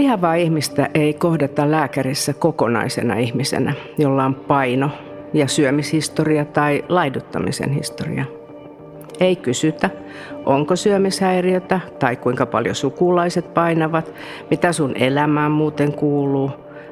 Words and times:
Lihavaa 0.00 0.34
ihmistä 0.34 0.88
ei 0.94 1.14
kohdata 1.14 1.70
lääkärissä 1.70 2.32
kokonaisena 2.32 3.14
ihmisenä, 3.14 3.72
jolla 3.98 4.24
on 4.24 4.34
paino 4.34 4.90
ja 5.32 5.48
syömishistoria 5.48 6.44
tai 6.44 6.84
laiduttamisen 6.88 7.70
historia. 7.70 8.24
Ei 9.20 9.36
kysytä, 9.36 9.90
onko 10.46 10.76
syömishäiriötä 10.76 11.80
tai 11.98 12.16
kuinka 12.16 12.46
paljon 12.46 12.74
sukulaiset 12.74 13.54
painavat, 13.54 14.14
mitä 14.50 14.72
sun 14.72 14.96
elämään 14.96 15.50
muuten 15.50 15.92
kuuluu, 15.92 16.50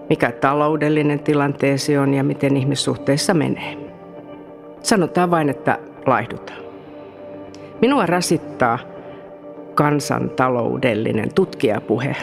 mikä 0.09 0.33
taloudellinen 0.33 1.21
tilanteesi 1.21 1.99
on 1.99 2.15
ja 2.15 2.25
miten 2.25 2.57
ihmissuhteissa 2.57 3.35
menee. 3.35 3.77
Sanotaan 4.83 5.31
vain, 5.31 5.49
että 5.49 5.79
laihdutaan. 6.07 6.61
Minua 7.81 8.07
rasittaa 8.07 8.79
kansantaloudellinen 9.75 11.35
tutkijapuhe 11.35 12.17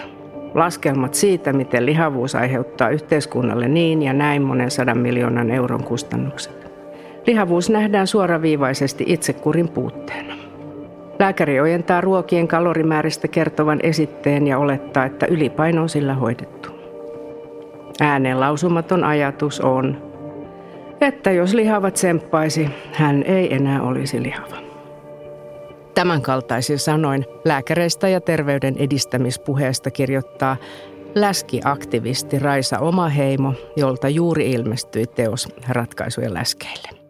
laskelmat 0.56 1.14
siitä, 1.14 1.54
miten 1.54 1.86
lihavuus 1.86 2.36
aiheuttaa 2.36 2.90
yhteiskunnalle 2.90 3.68
niin 3.68 4.02
ja 4.02 4.14
näin 4.14 4.42
monen 4.42 4.72
sadan 4.72 4.98
miljoonan 4.98 5.52
euron 5.52 5.84
kustannukset. 5.84 6.72
Lihavuus 7.28 7.70
nähdään 7.70 8.08
suoraviivaisesti 8.08 9.04
itsekurin 9.08 9.68
puutteena. 9.68 10.34
Lääkäri 11.20 11.60
ojentaa 11.60 12.02
ruokien 12.02 12.48
kalorimääristä 12.48 13.28
kertovan 13.28 13.80
esitteen 13.84 14.48
ja 14.48 14.58
olettaa, 14.58 15.06
että 15.06 15.26
ylipaino 15.26 15.82
on 15.82 15.90
sillä 15.90 16.14
hoidettu. 16.14 16.70
Ääneen 18.02 18.40
lausumaton 18.40 19.04
ajatus 19.04 19.62
on, 19.62 19.98
että 21.02 21.32
jos 21.32 21.54
lihava 21.54 21.92
tsemppaisi, 21.92 22.70
hän 22.94 23.24
ei 23.24 23.56
enää 23.56 23.82
olisi 23.82 24.24
lihava. 24.24 24.56
Tämänkaltaisin 25.96 26.80
sanoin 26.80 27.26
lääkäreistä 27.46 28.10
ja 28.10 28.22
terveyden 28.22 28.76
edistämispuheesta 28.78 29.92
kirjoittaa 29.92 30.58
läskiaktivisti 31.16 32.40
Raisa 32.40 32.80
Omaheimo, 32.80 33.54
jolta 33.76 34.10
juuri 34.10 34.52
ilmestyi 34.52 35.08
teos 35.08 35.48
ratkaisujen 35.68 36.34
läskeille. 36.34 37.05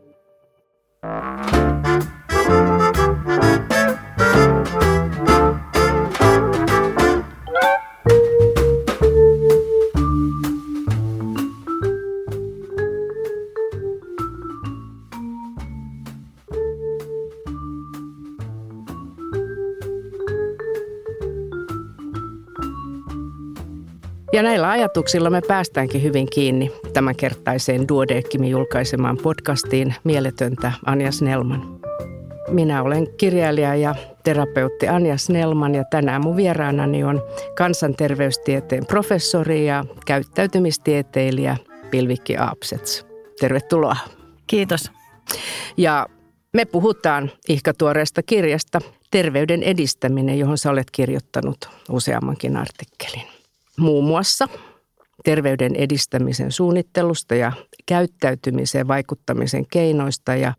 Ja 24.36 24.44
näillä 24.44 24.70
ajatuksilla 24.70 25.30
me 25.30 25.42
päästäänkin 25.42 26.04
hyvin 26.04 26.30
kiinni 26.30 26.72
tämänkertaiseen 26.94 27.88
Duodeckimin 27.88 28.50
julkaisemaan 28.50 29.18
podcastiin 29.18 29.96
Mieletöntä 30.04 30.72
Anja 30.86 31.12
Snellman. 31.12 31.80
Minä 32.50 32.84
olen 32.84 33.08
kirjailija 33.18 33.76
ja 33.76 33.96
terapeutti 34.24 34.88
Anja 34.88 35.18
Snellman 35.18 35.76
ja 35.76 35.84
tänään 35.84 36.22
mun 36.24 36.36
vieraanani 36.36 37.04
on 37.04 37.24
kansanterveystieteen 37.58 38.86
professori 38.86 39.68
ja 39.68 39.86
käyttäytymistieteilijä 40.06 41.58
Pilvikki 41.92 42.38
Aapsets. 42.38 43.06
Tervetuloa. 43.40 43.98
Kiitos. 44.48 44.92
Ja 45.78 46.08
me 46.54 46.66
puhutaan 46.66 47.32
ihkatuoreesta 47.50 48.24
kirjasta 48.24 48.82
Terveyden 49.12 49.64
edistäminen, 49.64 50.40
johon 50.40 50.58
sä 50.58 50.70
olet 50.70 50.92
kirjoittanut 50.92 51.70
useammankin 51.90 52.58
artikkelin 52.58 53.35
muun 53.78 54.06
muassa 54.06 54.48
terveyden 55.24 55.76
edistämisen 55.76 56.52
suunnittelusta 56.52 57.36
ja 57.36 57.52
käyttäytymiseen 57.86 58.88
vaikuttamisen 58.88 59.66
keinoista 59.72 60.36
ja 60.36 60.54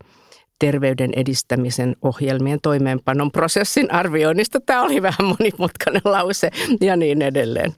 terveyden 0.59 1.11
edistämisen 1.15 1.95
ohjelmien 2.01 2.59
toimeenpanon 2.63 3.31
prosessin 3.31 3.91
arvioinnista. 3.91 4.59
Tämä 4.65 4.81
oli 4.81 5.01
vähän 5.01 5.25
monimutkainen 5.39 6.01
lause 6.05 6.49
ja 6.81 6.95
niin 6.95 7.21
edelleen. 7.21 7.73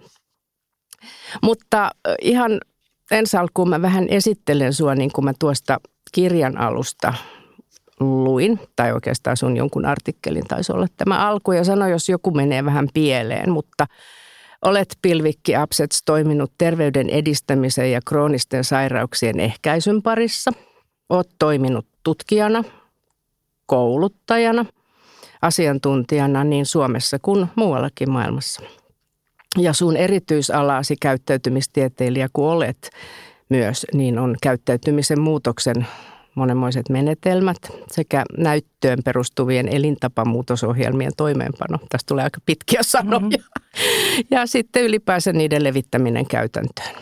Mutta 1.43 1.91
ihan 2.21 2.61
ensi 3.11 3.37
alkuun 3.37 3.69
mä 3.69 3.81
vähän 3.81 4.07
esittelen 4.09 4.73
sua 4.73 4.95
niin 4.95 5.11
kuin 5.13 5.25
mä 5.25 5.33
tuosta 5.39 5.79
kirjan 6.11 6.57
alusta 6.57 7.13
luin, 7.99 8.59
tai 8.75 8.91
oikeastaan 8.91 9.37
sun 9.37 9.57
jonkun 9.57 9.85
artikkelin 9.85 10.47
taisi 10.47 10.71
olla 10.71 10.87
tämä 10.97 11.27
alku, 11.27 11.51
ja 11.51 11.63
sano, 11.63 11.87
jos 11.87 12.09
joku 12.09 12.31
menee 12.31 12.65
vähän 12.65 12.87
pieleen, 12.93 13.51
mutta– 13.51 13.87
Olet 14.65 14.97
Pilvikki 15.01 15.55
Apsets 15.55 16.03
toiminut 16.05 16.51
terveyden 16.57 17.09
edistämisen 17.09 17.91
ja 17.91 17.99
kroonisten 18.05 18.63
sairauksien 18.63 19.39
ehkäisyn 19.39 20.01
parissa. 20.01 20.51
Olet 21.09 21.29
toiminut 21.39 21.87
tutkijana, 22.03 22.63
kouluttajana, 23.65 24.65
asiantuntijana 25.41 26.43
niin 26.43 26.65
Suomessa 26.65 27.17
kuin 27.21 27.47
muuallakin 27.55 28.11
maailmassa. 28.11 28.61
Ja 29.57 29.73
sun 29.73 29.97
erityisalasi 29.97 30.95
käyttäytymistieteilijä 31.01 32.29
kun 32.33 32.49
olet 32.51 32.89
myös, 33.49 33.85
niin 33.93 34.19
on 34.19 34.35
käyttäytymisen 34.41 35.21
muutoksen 35.21 35.87
monenmoiset 36.35 36.89
menetelmät 36.89 37.57
sekä 37.91 38.23
näyttöön 38.37 38.99
perustuvien 39.05 39.67
elintapamuutosohjelmien 39.67 41.11
toimeenpano. 41.17 41.77
Tästä 41.89 42.07
tulee 42.07 42.23
aika 42.23 42.39
pitkiä 42.45 42.83
sanoja. 42.83 43.19
Mm-hmm. 43.19 43.68
Ja 44.31 44.45
sitten 44.45 44.83
ylipäänsä 44.83 45.33
niiden 45.33 45.63
levittäminen 45.63 46.27
käytäntöön. 46.27 46.95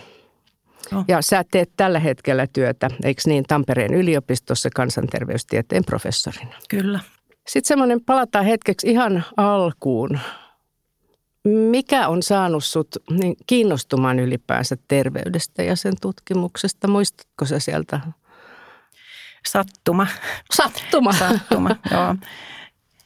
Oh. 0.96 1.06
Ja 1.08 1.22
sä 1.22 1.44
teet 1.52 1.70
tällä 1.78 2.00
hetkellä 2.00 2.48
työtä, 2.48 2.90
eikö 3.04 3.22
niin, 3.26 3.44
Tampereen 3.44 3.94
yliopistossa 3.94 4.70
kansanterveystieteen 4.76 5.86
professorina. 5.86 6.56
Kyllä. 6.70 7.00
Sitten 7.48 7.68
semmoinen, 7.68 8.02
palataan 8.06 8.46
hetkeksi 8.46 8.88
ihan 8.88 9.26
alkuun. 9.38 10.20
Mikä 11.44 12.08
on 12.08 12.24
saanut 12.24 12.64
sut 12.64 12.88
niin 13.10 13.36
kiinnostumaan 13.48 14.20
ylipäänsä 14.20 14.78
terveydestä 14.88 15.64
ja 15.64 15.76
sen 15.76 15.94
tutkimuksesta? 16.02 16.88
Muistatko 16.88 17.46
sä 17.46 17.60
sieltä 17.60 18.00
Sattuma. 19.48 20.08
Sattuma. 20.54 21.14
Sattuma, 21.14 21.70
joo. 21.92 22.16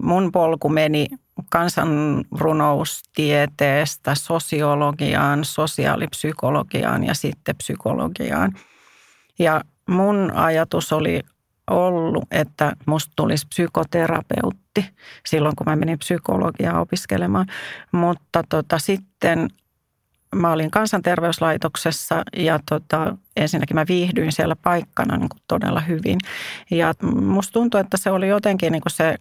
Mun 0.02 0.32
polku 0.32 0.70
meni 0.70 1.08
kansanrunoustieteestä 1.50 4.16
sosiologiaan, 4.16 5.46
sosiaalipsykologiaan 5.46 7.04
ja 7.04 7.14
sitten 7.14 7.56
psykologiaan. 7.56 8.52
Ja 9.40 9.62
mun 9.90 10.32
ajatus 10.36 10.94
oli 10.94 11.22
ollut, 11.70 12.24
että 12.32 12.74
musta 12.86 13.14
tulisi 13.16 13.48
psykoterapeutti 13.48 14.86
silloin, 15.26 15.56
kun 15.56 15.66
mä 15.66 15.76
menin 15.76 16.00
psykologiaa 16.00 16.82
opiskelemaan. 16.82 17.46
Mutta 17.92 18.44
tota, 18.50 18.80
sitten 18.80 19.50
mä 20.36 20.52
olin 20.52 20.72
kansanterveyslaitoksessa 20.72 22.24
ja 22.38 22.60
tota, 22.70 23.18
ensinnäkin 23.36 23.76
mä 23.76 23.86
viihdyin 23.88 24.32
siellä 24.32 24.56
paikkana 24.56 25.18
niin 25.18 25.30
kuin 25.30 25.42
todella 25.48 25.80
hyvin. 25.80 26.20
Ja 26.72 26.94
musta 27.22 27.54
tuntui, 27.54 27.82
että 27.82 27.98
se 27.98 28.12
oli 28.12 28.28
jotenkin 28.28 28.72
niin 28.72 28.82
kuin 28.82 28.92
se 28.92 29.18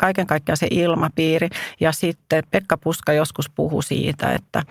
kaiken 0.00 0.26
kaikkiaan 0.26 0.56
se 0.56 0.66
ilmapiiri. 0.70 1.48
Ja 1.80 1.92
sitten 1.92 2.44
Pekka 2.50 2.76
Puska 2.76 3.12
joskus 3.12 3.50
puhui 3.50 3.82
siitä, 3.82 4.32
että, 4.32 4.62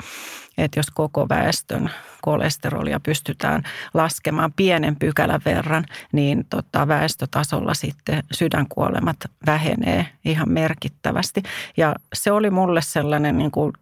että 0.57 0.79
jos 0.79 0.91
koko 0.94 1.29
väestön 1.29 1.90
kolesterolia 2.22 3.00
pystytään 3.00 3.63
laskemaan 3.94 4.53
pienen 4.53 4.95
pykälän 4.95 5.41
verran, 5.45 5.85
niin 6.12 6.45
tota 6.50 6.88
väestötasolla 6.88 7.73
sitten 7.73 8.23
sydänkuolemat 8.31 9.18
vähenee 9.45 10.06
ihan 10.25 10.51
merkittävästi. 10.51 11.44
Ja 11.77 11.95
se 12.13 12.31
oli 12.31 12.50
mulle 12.50 12.81
sellainen 12.81 13.38
niin 13.38 13.51
kuin 13.51 13.74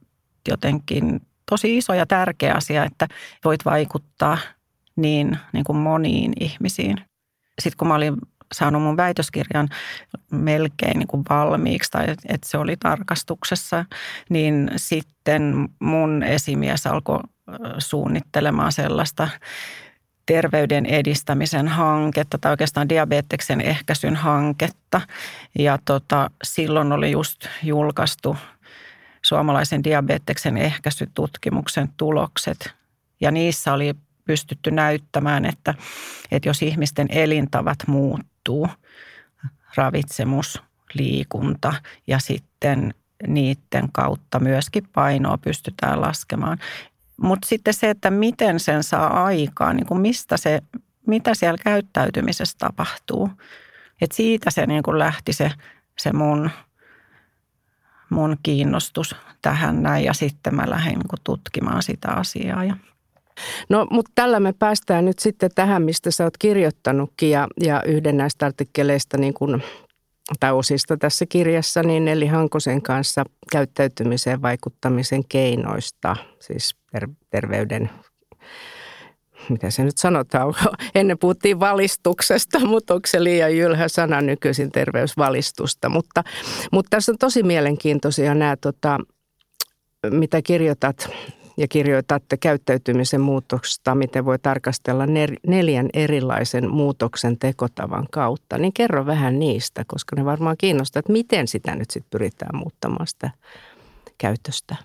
jotenkin 0.47 1.21
tosi 1.49 1.77
iso 1.77 1.93
ja 1.93 2.05
tärkeä 2.05 2.53
asia, 2.53 2.83
että 2.83 3.07
voit 3.45 3.65
vaikuttaa 3.65 4.37
niin, 4.95 5.37
niin 5.53 5.63
kuin 5.63 5.77
moniin 5.77 6.33
ihmisiin. 6.39 6.97
Sitten 7.59 7.77
kun 7.77 7.87
mä 7.87 7.95
olin 7.95 8.15
saanut 8.53 8.81
mun 8.81 8.97
väitöskirjan 8.97 9.69
melkein 10.31 10.99
niin 10.99 11.07
kuin 11.07 11.23
valmiiksi 11.29 11.91
tai 11.91 12.05
että 12.09 12.49
se 12.49 12.57
oli 12.57 12.77
tarkastuksessa, 12.77 13.85
niin 14.29 14.71
sitten 14.75 15.69
mun 15.79 16.23
esimies 16.23 16.87
alkoi 16.87 17.19
suunnittelemaan 17.77 18.71
sellaista 18.71 19.27
terveyden 20.25 20.85
edistämisen 20.85 21.67
hanketta 21.67 22.37
tai 22.37 22.51
oikeastaan 22.51 22.89
diabeteksen 22.89 23.61
ehkäisyn 23.61 24.15
hanketta. 24.15 25.01
Ja 25.59 25.79
tota, 25.85 26.31
silloin 26.43 26.91
oli 26.91 27.11
just 27.11 27.47
julkaistu 27.63 28.37
suomalaisen 29.21 29.83
diabeteksen 29.83 30.57
ehkäisytutkimuksen 30.57 31.89
tulokset. 31.97 32.73
Ja 33.21 33.31
niissä 33.31 33.73
oli 33.73 33.95
pystytty 34.25 34.71
näyttämään, 34.71 35.45
että, 35.45 35.73
että 36.31 36.49
jos 36.49 36.61
ihmisten 36.61 37.07
elintavat 37.09 37.77
muuttuu, 37.87 38.36
ravitsemus, 39.75 40.61
liikunta 40.93 41.73
ja 42.07 42.19
sitten 42.19 42.93
niiden 43.27 43.91
kautta 43.91 44.39
myöskin 44.39 44.87
painoa 44.93 45.37
pystytään 45.37 46.01
laskemaan, 46.01 46.57
Mutta 47.21 47.47
sitten 47.47 47.73
se, 47.73 47.89
että 47.89 48.11
miten 48.11 48.59
sen 48.59 48.83
saa 48.83 49.23
aikaan, 49.23 49.75
niin 49.75 49.87
kuin 49.87 50.01
mistä 50.01 50.37
se, 50.37 50.61
mitä 51.07 51.33
siellä 51.33 51.57
käyttäytymisessä 51.63 52.57
tapahtuu. 52.57 53.29
Et 54.01 54.11
siitä 54.11 54.51
se 54.51 54.65
niin 54.65 54.83
kuin 54.83 54.99
lähti 54.99 55.33
se, 55.33 55.51
se 55.97 56.13
mun, 56.13 56.49
mun 58.09 58.37
kiinnostus 58.43 59.15
tähän 59.41 59.83
näin 59.83 60.05
ja 60.05 60.13
sitten 60.13 60.55
mä 60.55 60.69
lähdin 60.69 60.93
niin 60.93 61.21
tutkimaan 61.23 61.83
sitä 61.83 62.11
asiaa. 62.11 62.63
Ja 62.63 62.75
No, 63.69 63.87
mutta 63.91 64.11
tällä 64.15 64.39
me 64.39 64.53
päästään 64.59 65.05
nyt 65.05 65.19
sitten 65.19 65.49
tähän, 65.55 65.81
mistä 65.81 66.11
sä 66.11 66.23
oot 66.23 66.37
kirjoittanutkin 66.37 67.29
ja, 67.29 67.47
ja 67.63 67.83
yhden 67.83 68.17
näistä 68.17 68.45
artikkeleista 68.45 69.17
niin 69.17 69.33
kun, 69.33 69.61
tai 70.39 70.51
osista 70.51 70.97
tässä 70.97 71.25
kirjassa, 71.29 71.83
niin 71.83 72.07
Eli 72.07 72.27
Hankosen 72.27 72.81
kanssa 72.81 73.23
käyttäytymiseen 73.51 74.41
vaikuttamisen 74.41 75.23
keinoista, 75.29 76.15
siis 76.39 76.75
ter- 76.91 77.09
terveyden 77.29 77.89
mitä 79.49 79.69
se 79.69 79.83
nyt 79.83 79.97
sanotaan, 79.97 80.53
ennen 80.95 81.17
puhuttiin 81.17 81.59
valistuksesta, 81.59 82.59
mutta 82.59 82.93
onko 82.93 83.07
se 83.07 83.23
liian 83.23 83.57
jylhä 83.57 83.87
sana 83.87 84.21
nykyisin 84.21 84.71
terveysvalistusta. 84.71 85.89
Mutta, 85.89 86.23
mutta 86.71 86.89
tässä 86.89 87.11
on 87.11 87.17
tosi 87.17 87.43
mielenkiintoisia 87.43 88.35
nämä, 88.35 88.57
tota, 88.61 88.99
mitä 90.11 90.41
kirjoitat 90.41 91.09
ja 91.57 91.67
kirjoitatte 91.67 92.37
käyttäytymisen 92.37 93.21
muutoksesta, 93.21 93.95
miten 93.95 94.25
voi 94.25 94.39
tarkastella 94.39 95.05
neljän 95.47 95.89
erilaisen 95.93 96.69
muutoksen 96.69 97.39
tekotavan 97.39 98.07
kautta. 98.11 98.57
Niin 98.57 98.73
kerro 98.73 99.05
vähän 99.05 99.39
niistä, 99.39 99.83
koska 99.87 100.15
ne 100.15 100.25
varmaan 100.25 100.55
kiinnostaa, 100.57 100.99
että 100.99 101.11
miten 101.11 101.47
sitä 101.47 101.75
nyt 101.75 101.91
sitten 101.91 102.09
pyritään 102.09 102.55
muuttamaan 102.55 103.07
sitä 103.07 103.29
käytöstä. 104.17 104.75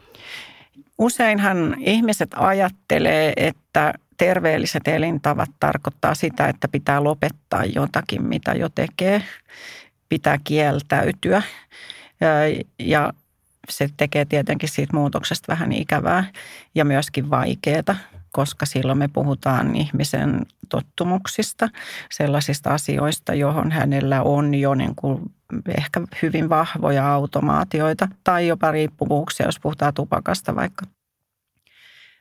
Useinhan 0.99 1.77
ihmiset 1.81 2.31
ajattelee, 2.37 3.33
että 3.37 3.95
terveelliset 4.17 4.89
elintavat 4.89 5.51
tarkoittaa 5.61 6.15
sitä, 6.15 6.47
että 6.49 6.69
pitää 6.69 7.05
lopettaa 7.05 7.65
jotakin, 7.65 8.23
mitä 8.25 8.53
jo 8.53 8.69
tekee. 8.69 9.23
Pitää 10.09 10.39
kieltäytyä. 10.45 11.43
Ja 12.79 13.13
se 13.69 13.89
tekee 13.97 14.25
tietenkin 14.25 14.69
siitä 14.69 14.97
muutoksesta 14.97 15.53
vähän 15.53 15.73
ikävää 15.73 16.25
ja 16.75 16.85
myöskin 16.85 17.31
vaikeaa, 17.31 17.97
koska 18.33 18.67
silloin 18.67 18.99
me 18.99 19.09
puhutaan 19.09 19.77
ihmisen 19.77 20.47
tottumuksista, 20.69 21.69
sellaisista 22.11 22.75
asioista, 22.75 23.35
johon 23.35 23.71
hänellä 23.71 24.23
on 24.23 24.55
jo 24.55 24.75
niin 24.75 24.95
kuin 24.97 25.21
ehkä 25.79 26.01
hyvin 26.23 26.49
vahvoja 26.49 27.13
automaatioita 27.13 28.09
tai 28.25 28.47
jopa 28.47 28.71
riippuvuuksia, 28.71 29.47
jos 29.47 29.61
puhutaan 29.61 29.95
tupakasta 29.95 30.57
vaikka. 30.57 30.87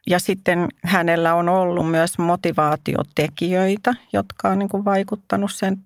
Ja 0.08 0.20
sitten 0.20 0.68
hänellä 0.84 1.36
on 1.36 1.50
ollut 1.50 1.92
myös 1.92 2.18
motivaatiotekijöitä, 2.18 3.94
jotka 4.14 4.50
on 4.50 4.60
niin 4.60 4.70
kuin 4.70 4.86
vaikuttanut 4.86 5.52
sen, 5.52 5.78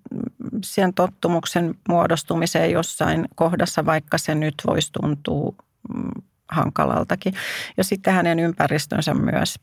sen 0.64 0.94
tottumuksen 0.94 1.74
muodostumiseen 1.88 2.70
jossain 2.70 3.28
kohdassa, 3.34 3.86
vaikka 3.86 4.18
se 4.18 4.34
nyt 4.34 4.54
voisi 4.66 4.92
tuntua 4.92 5.54
mm, 5.94 6.22
hankalaltakin. 6.48 7.34
Ja 7.76 7.84
sitten 7.84 8.14
hänen 8.14 8.38
ympäristönsä 8.38 9.14
myös 9.14 9.56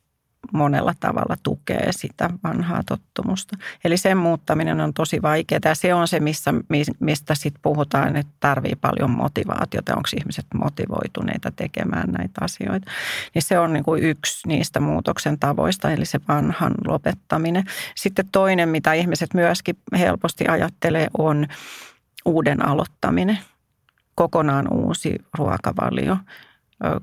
monella 0.51 0.93
tavalla 0.99 1.35
tukee 1.43 1.87
sitä 1.91 2.29
vanhaa 2.43 2.81
tottumusta. 2.87 3.57
Eli 3.83 3.97
sen 3.97 4.17
muuttaminen 4.17 4.81
on 4.81 4.93
tosi 4.93 5.21
vaikeaa 5.21 5.59
ja 5.65 5.75
se 5.75 5.93
on 5.93 6.07
se, 6.07 6.19
missä, 6.19 6.53
mistä 6.99 7.35
sitten 7.35 7.61
puhutaan, 7.61 8.15
että 8.15 8.33
tarvii 8.39 8.75
paljon 8.81 9.11
motivaatiota. 9.11 9.95
Onko 9.95 10.09
ihmiset 10.17 10.45
motivoituneita 10.53 11.51
tekemään 11.51 12.09
näitä 12.11 12.41
asioita. 12.41 12.91
Niin 13.33 13.41
se 13.41 13.59
on 13.59 13.73
niin 13.73 13.83
kuin 13.83 14.03
yksi 14.03 14.47
niistä 14.47 14.79
muutoksen 14.79 15.39
tavoista, 15.39 15.91
eli 15.91 16.05
se 16.05 16.19
vanhan 16.27 16.73
lopettaminen. 16.87 17.63
Sitten 17.95 18.29
toinen, 18.31 18.69
mitä 18.69 18.93
ihmiset 18.93 19.33
myöskin 19.33 19.77
helposti 19.97 20.47
ajattelee, 20.47 21.07
on 21.17 21.47
uuden 22.25 22.65
aloittaminen. 22.65 23.39
Kokonaan 24.15 24.73
uusi 24.73 25.15
ruokavalio 25.37 26.17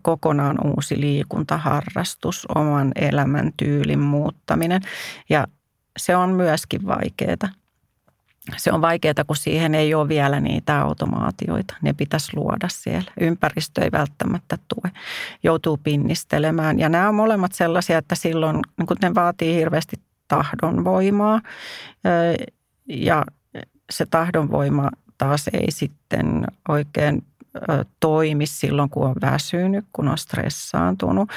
kokonaan 0.03 0.57
uusi 0.65 1.01
liikuntaharrastus, 1.01 2.47
oman 2.55 2.93
elämäntyylin 2.95 4.01
muuttaminen 4.01 4.83
ja 5.29 5.47
se 5.97 6.17
on 6.17 6.31
myöskin 6.31 6.87
vaikeaa. 6.87 7.51
Se 8.57 8.73
on 8.73 8.81
vaikeaa, 8.81 9.25
kun 9.27 9.37
siihen 9.37 9.75
ei 9.75 9.95
ole 9.95 10.09
vielä 10.09 10.41
niitä 10.41 10.81
automaatioita. 10.81 11.75
Ne 11.83 11.93
pitäisi 11.93 12.37
luoda 12.37 12.69
siellä. 12.69 13.13
Ympäristö 13.21 13.83
ei 13.83 13.93
välttämättä 13.93 14.59
tue. 14.69 14.91
Joutuu 15.43 15.77
pinnistelemään. 15.77 16.79
Ja 16.79 16.89
nämä 16.89 17.09
on 17.09 17.15
molemmat 17.15 17.53
sellaisia, 17.53 17.99
että 17.99 18.15
silloin 18.15 18.59
niin 18.79 18.87
kun 18.87 18.97
ne 19.03 19.15
vaatii 19.15 19.55
hirveästi 19.55 19.97
tahdonvoimaa. 20.29 21.41
Ja 22.89 23.25
se 23.91 24.07
tahdonvoima 24.07 24.91
taas 25.19 25.49
ei 25.53 25.71
sitten 25.71 26.45
oikein 26.69 27.23
toimi 28.01 28.47
silloin, 28.47 28.91
kun 28.91 29.07
on 29.07 29.15
väsynyt, 29.21 29.85
kun 29.93 30.09
on 30.09 30.19
stressaantunut, 30.19 31.31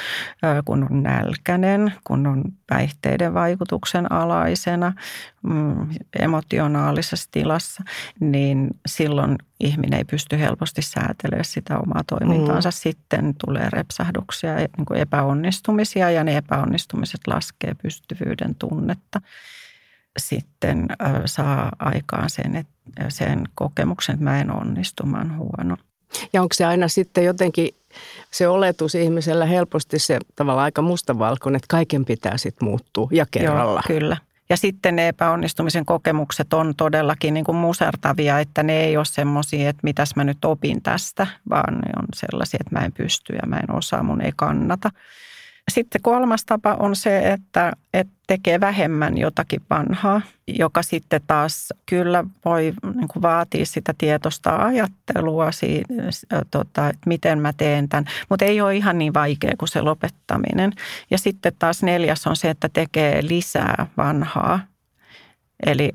kun 0.66 0.88
on 0.92 1.04
nälkäinen, 1.04 1.94
kun 2.04 2.28
on 2.28 2.44
päihteiden 2.68 3.34
vaikutuksen 3.34 4.12
alaisena, 4.12 4.94
mm, 5.44 5.90
emotionaalisessa 6.20 7.30
tilassa, 7.32 7.84
niin 8.20 8.70
silloin 8.86 9.38
ihminen 9.60 9.98
ei 9.98 10.06
pysty 10.06 10.40
helposti 10.40 10.82
säätelemään 10.82 11.46
sitä 11.46 11.80
omaa 11.80 12.04
toimintaansa. 12.08 12.70
Mm. 12.70 12.74
Sitten 12.74 13.36
tulee 13.46 13.70
repsahduksia, 13.70 14.56
niin 14.56 14.86
kuin 14.88 15.00
epäonnistumisia 15.00 16.12
ja 16.12 16.24
ne 16.24 16.38
epäonnistumiset 16.38 17.22
laskee 17.28 17.76
pystyvyyden 17.82 18.56
tunnetta 18.56 19.22
sitten 20.18 20.88
saa 21.26 21.72
aikaan 21.80 22.30
sen, 22.30 22.56
että 22.56 22.74
sen 23.10 23.44
kokemuksen, 23.56 24.14
että 24.14 24.24
mä 24.24 24.42
en 24.42 24.52
onnistu, 24.52 25.06
mä 25.06 25.26
huono. 25.38 25.78
Ja 26.34 26.42
onko 26.42 26.54
se 26.54 26.66
aina 26.66 26.88
sitten 26.88 27.26
jotenkin 27.26 27.70
se 28.32 28.48
oletus 28.48 28.96
ihmisellä 28.96 29.46
helposti 29.46 30.00
se 30.00 30.20
tavallaan 30.36 30.64
aika 30.64 30.82
mustavalkoinen, 30.82 31.56
että 31.56 31.68
kaiken 31.70 32.06
pitää 32.06 32.38
sitten 32.38 32.68
muuttua 32.68 33.08
ja 33.12 33.26
kerralla. 33.32 33.82
Joo, 33.90 34.00
kyllä. 34.00 34.18
Ja 34.50 34.58
sitten 34.58 34.96
ne 34.96 35.08
epäonnistumisen 35.08 35.86
kokemukset 35.86 36.54
on 36.54 36.74
todellakin 36.78 37.34
niin 37.34 37.44
kuin 37.44 37.56
musertavia, 37.56 38.40
että 38.40 38.64
ne 38.64 38.84
ei 38.84 38.98
ole 38.98 39.06
semmoisia, 39.06 39.70
että 39.70 39.80
mitäs 39.84 40.16
mä 40.16 40.24
nyt 40.24 40.46
opin 40.46 40.82
tästä, 40.82 41.28
vaan 41.50 41.74
ne 41.74 41.90
on 42.00 42.06
sellaisia, 42.16 42.60
että 42.62 42.80
mä 42.80 42.86
en 42.86 42.94
pysty 42.94 43.34
ja 43.34 43.48
mä 43.48 43.58
en 43.58 43.76
osaa, 43.76 44.04
mun 44.04 44.22
ei 44.22 44.32
kannata. 44.36 44.90
Sitten 45.72 46.02
kolmas 46.02 46.46
tapa 46.46 46.74
on 46.74 46.96
se, 46.96 47.32
että, 47.32 47.72
että 47.94 48.14
tekee 48.28 48.60
vähemmän 48.60 49.18
jotakin 49.18 49.62
vanhaa, 49.70 50.22
joka 50.48 50.84
sitten 50.84 51.22
taas 51.28 51.74
kyllä 51.86 52.24
voi 52.46 52.74
niin 52.96 53.08
kuin 53.08 53.22
vaatia 53.22 53.66
sitä 53.66 53.94
tietoista 53.98 54.56
ajattelua, 54.56 55.52
siitä, 55.52 55.94
tota, 56.52 56.90
että 56.90 57.02
miten 57.06 57.40
mä 57.40 57.54
teen 57.54 57.90
tämän. 57.90 58.06
Mutta 58.30 58.46
ei 58.46 58.62
ole 58.62 58.76
ihan 58.76 58.98
niin 58.98 59.14
vaikea 59.14 59.54
kuin 59.58 59.70
se 59.70 59.82
lopettaminen. 59.82 60.72
Ja 61.12 61.18
sitten 61.18 61.54
taas 61.60 61.84
neljäs 61.84 62.28
on 62.28 62.36
se, 62.36 62.50
että 62.50 62.70
tekee 62.74 63.28
lisää 63.28 63.88
vanhaa. 63.98 64.60
Eli 65.66 65.92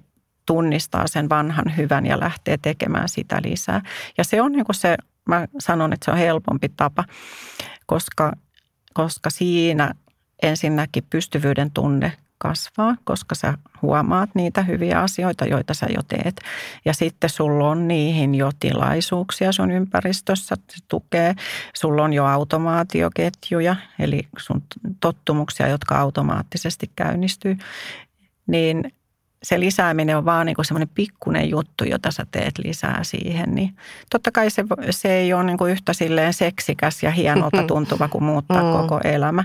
tunnistaa 0.46 1.06
sen 1.06 1.28
vanhan 1.28 1.76
hyvän 1.76 2.06
ja 2.06 2.20
lähtee 2.20 2.58
tekemään 2.62 3.08
sitä 3.08 3.40
lisää. 3.44 3.82
Ja 4.18 4.25
se 4.25 4.42
on 4.42 4.52
niin 4.52 4.64
kuin 4.64 4.76
se, 4.76 4.96
mä 5.28 5.46
sanon, 5.58 5.92
että 5.92 6.04
se 6.04 6.10
on 6.10 6.18
helpompi 6.18 6.68
tapa, 6.76 7.04
koska 7.87 8.32
koska 8.98 9.30
siinä 9.30 9.94
ensinnäkin 10.42 11.04
pystyvyyden 11.10 11.70
tunne 11.70 12.12
kasvaa, 12.38 12.96
koska 13.04 13.34
sä 13.34 13.54
huomaat 13.82 14.30
niitä 14.34 14.62
hyviä 14.62 15.00
asioita, 15.00 15.44
joita 15.44 15.74
sä 15.74 15.86
jo 15.94 16.02
teet. 16.08 16.40
Ja 16.84 16.94
sitten 16.94 17.30
sulla 17.30 17.70
on 17.70 17.88
niihin 17.88 18.34
jo 18.34 18.50
tilaisuuksia 18.60 19.52
sun 19.52 19.70
ympäristössä, 19.70 20.56
se 20.70 20.82
tukee. 20.88 21.34
Sulla 21.74 22.02
on 22.04 22.12
jo 22.12 22.24
automaatioketjuja, 22.24 23.76
eli 23.98 24.28
sun 24.38 24.62
tottumuksia, 25.00 25.68
jotka 25.68 25.98
automaattisesti 25.98 26.90
käynnistyy. 26.96 27.56
Niin 28.46 28.92
se 29.42 29.61
lisääminen 29.61 30.16
on 30.16 30.25
vaan 30.25 30.47
niin 30.47 30.57
semmoinen 30.62 30.95
pikkuinen 30.95 31.50
juttu, 31.50 31.85
jota 31.85 32.11
sä 32.11 32.26
teet 32.30 32.59
lisää 32.59 33.04
siihen. 33.04 33.54
Niin 33.54 33.76
totta 34.11 34.30
kai 34.30 34.50
se, 34.50 34.64
se 34.90 35.12
ei 35.12 35.33
ole 35.33 35.45
niin 35.45 35.59
kuin 35.59 35.73
yhtä 35.73 35.92
silleen 35.92 36.35
seksikäs 36.35 37.02
ja 37.02 37.11
hienolta 37.11 37.62
tuntuva 37.62 38.09
kuin 38.09 38.25
muuttaa 38.25 38.62
mm. 38.62 38.80
koko 38.80 39.00
elämä. 39.04 39.45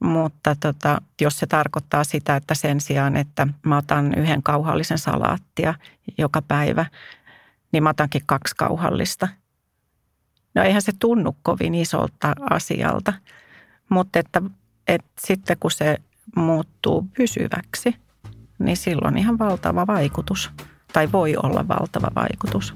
Mutta 0.00 0.56
tota, 0.60 1.02
jos 1.20 1.38
se 1.38 1.46
tarkoittaa 1.46 2.04
sitä, 2.04 2.36
että 2.36 2.54
sen 2.54 2.80
sijaan, 2.80 3.16
että 3.16 3.48
mä 3.66 3.76
otan 3.76 4.14
yhden 4.14 4.42
kauhallisen 4.42 4.98
salaattia 4.98 5.74
joka 6.18 6.42
päivä, 6.42 6.86
niin 7.72 7.82
mä 7.82 7.90
otankin 7.90 8.22
kaksi 8.26 8.54
kauhallista. 8.56 9.28
No 10.54 10.62
eihän 10.62 10.82
se 10.82 10.92
tunnu 10.98 11.36
kovin 11.42 11.74
isolta 11.74 12.32
asialta, 12.50 13.12
mutta 13.88 14.18
että, 14.18 14.42
että 14.88 15.10
sitten 15.20 15.56
kun 15.60 15.70
se 15.70 15.96
muuttuu 16.36 17.08
pysyväksi– 17.16 17.96
niin 18.64 18.76
silloin 18.76 19.18
ihan 19.18 19.38
valtava 19.38 19.86
vaikutus 19.86 20.50
tai 20.92 21.12
voi 21.12 21.36
olla 21.36 21.68
valtava 21.68 22.08
vaikutus. 22.14 22.74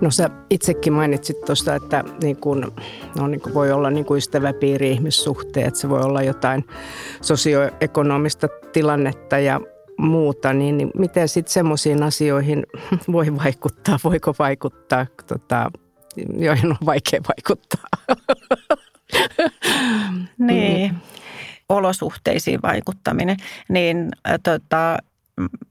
No 0.00 0.10
sä 0.10 0.30
itsekin 0.50 0.92
mainitsit 0.92 1.40
tuosta, 1.40 1.74
että 1.74 2.04
niin 2.22 2.36
kun, 2.36 2.72
no 3.18 3.26
niin 3.26 3.40
kun 3.40 3.54
voi 3.54 3.72
olla 3.72 3.90
niin 3.90 4.04
kun 4.04 4.16
ystäväpiiri-ihmissuhteet, 4.16 5.76
se 5.76 5.88
voi 5.88 6.02
olla 6.02 6.22
jotain 6.22 6.64
sosioekonomista 7.20 8.48
tilannetta 8.72 9.38
ja 9.38 9.60
muuta, 10.00 10.52
niin, 10.52 10.78
niin 10.78 10.90
miten 10.98 11.28
sitten 11.28 11.52
semmoisiin 11.52 12.02
asioihin 12.02 12.66
voi 13.12 13.36
vaikuttaa, 13.36 13.98
voiko 14.04 14.34
vaikuttaa, 14.38 15.06
tota, 15.26 15.70
joihin 16.38 16.70
on 16.70 16.76
vaikea 16.86 17.20
vaikuttaa? 17.28 17.84
niin, 20.38 20.96
olosuhteisiin 21.68 22.62
vaikuttaminen, 22.62 23.36
niin 23.68 24.08
äh, 24.28 24.38
tota, 24.42 24.98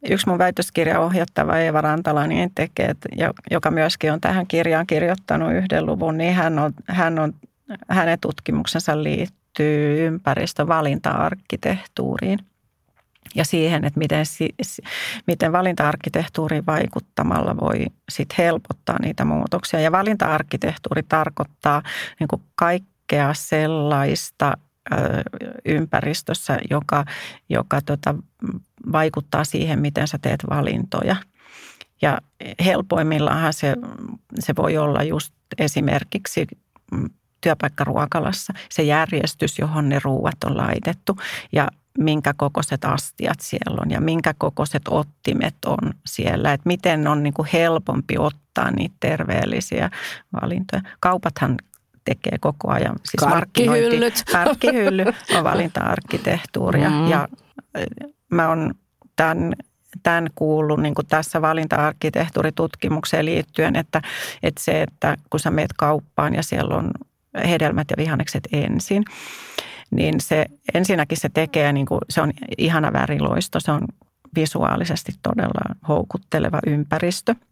yksi 0.10 0.30
mun 0.30 0.38
väitöskirjan 0.38 1.02
ohjattava 1.02 1.58
Eeva 1.58 1.82
Rantala 1.82 2.28
niin 2.28 2.52
tekee, 2.56 2.96
joka 3.52 3.72
myöskin 3.72 4.14
on 4.14 4.22
tähän 4.22 4.48
kirjaan 4.48 4.88
kirjoittanut 4.88 5.54
yhden 5.54 5.86
luvun, 5.86 6.18
niin 6.18 6.34
hän 6.34 6.60
on, 6.60 6.74
hän 6.88 7.20
on, 7.20 7.34
hänen 7.90 8.20
tutkimuksensa 8.20 9.04
liittyy 9.04 10.08
ympäristövalinta-arkkitehtuuriin 10.08 12.40
ja 13.36 13.46
siihen, 13.46 13.86
että 13.86 14.00
miten, 14.00 14.26
miten 15.28 15.52
valinta-arkkitehtuuri 15.52 16.66
vaikuttamalla 16.66 17.58
voi 17.58 17.86
sit 18.10 18.38
helpottaa 18.38 19.00
niitä 19.02 19.26
muutoksia. 19.26 19.80
Ja 19.80 19.92
valinta-arkkitehtuuri 19.92 21.04
tarkoittaa 21.04 21.82
niin 22.20 22.28
kuin 22.28 22.42
kaikkea 22.56 23.34
sellaista 23.34 24.58
ympäristössä, 25.66 26.58
joka, 26.70 27.06
joka 27.50 27.82
tota, 27.82 28.16
vaikuttaa 28.92 29.44
siihen, 29.44 29.80
miten 29.80 30.08
sä 30.08 30.18
teet 30.22 30.44
valintoja. 30.50 31.16
Ja 32.02 32.18
helpoimmillaanhan 32.66 33.54
se, 33.54 33.76
se 34.40 34.56
voi 34.56 34.78
olla 34.78 35.04
just 35.04 35.34
esimerkiksi 35.58 36.48
työpaikkaruokalassa 37.42 38.54
se 38.70 38.84
järjestys, 38.84 39.60
johon 39.60 39.90
ne 39.90 40.00
ruuat 40.04 40.44
on 40.46 40.58
laitettu 40.58 41.18
ja 41.52 41.68
minkä 41.98 42.34
kokoiset 42.38 42.86
astiat 42.86 43.40
siellä 43.42 43.82
on 43.82 43.92
ja 43.92 44.02
minkä 44.02 44.34
kokoiset 44.38 44.82
ottimet 44.90 45.56
on 45.66 45.94
siellä. 46.06 46.54
Että 46.54 46.68
miten 46.68 47.08
on 47.08 47.24
niin 47.24 47.34
kuin 47.34 47.48
helpompi 47.54 48.18
ottaa 48.18 48.72
niitä 48.72 48.96
terveellisiä 49.00 49.90
valintoja. 50.42 50.82
Kaupathan 51.00 51.58
tekee 52.06 52.38
koko 52.40 52.72
ajan. 52.72 52.96
Siis 52.96 53.32
karkkihyllyt. 53.32 54.24
Karkkihylly 54.32 55.06
on 55.38 55.44
valinta-arkkitehtuuria. 55.44 56.90
Mm. 56.90 57.08
Ja 57.08 57.28
mä 58.30 58.50
oon 58.50 58.74
tämän, 59.16 59.54
tämän 60.04 60.28
kuullut 60.36 60.80
niin 60.80 60.96
kuin 60.96 61.08
tässä 61.08 61.42
valinta-arkkitehtuuritutkimukseen 61.42 63.26
liittyen, 63.26 63.76
että, 63.76 64.02
että 64.44 64.64
se, 64.64 64.82
että 64.82 65.18
kun 65.30 65.40
sä 65.40 65.52
meet 65.52 65.74
kauppaan 65.78 66.36
ja 66.36 66.44
siellä 66.44 66.76
on 66.76 66.92
hedelmät 67.48 67.88
ja 67.90 67.98
vihannekset 67.98 68.48
ensin, 68.52 69.06
niin 69.92 70.22
se 70.22 70.46
ensinnäkin 70.74 71.18
se 71.18 71.30
tekee, 71.30 71.74
niin 71.74 71.86
kuin, 71.86 72.02
se 72.10 72.22
on 72.22 72.32
ihana 72.58 72.94
väriloisto, 72.94 73.60
se 73.60 73.72
on 73.72 73.82
visuaalisesti 74.36 75.12
todella 75.22 75.76
houkutteleva 75.88 76.60
ympäristö– 76.68 77.36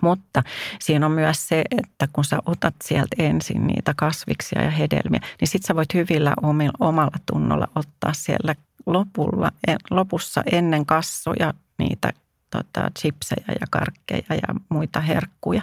mutta 0.00 0.42
siinä 0.80 1.06
on 1.06 1.12
myös 1.12 1.48
se, 1.48 1.64
että 1.70 2.08
kun 2.12 2.24
sä 2.24 2.38
otat 2.46 2.74
sieltä 2.84 3.16
ensin 3.18 3.66
niitä 3.66 3.94
kasviksia 3.96 4.62
ja 4.62 4.70
hedelmiä, 4.70 5.20
niin 5.40 5.48
sit 5.48 5.62
sä 5.62 5.76
voit 5.76 5.94
hyvillä 5.94 6.34
omalla 6.80 7.18
tunnolla 7.32 7.68
ottaa 7.74 8.12
siellä 8.12 8.54
lopulla, 8.86 9.52
lopussa 9.90 10.42
ennen 10.52 10.86
kassoja 10.86 11.54
niitä 11.78 12.12
tota, 12.50 12.90
chipsejä 12.98 13.54
ja 13.60 13.66
karkkeja 13.70 14.24
ja 14.28 14.54
muita 14.68 15.00
herkkuja. 15.00 15.62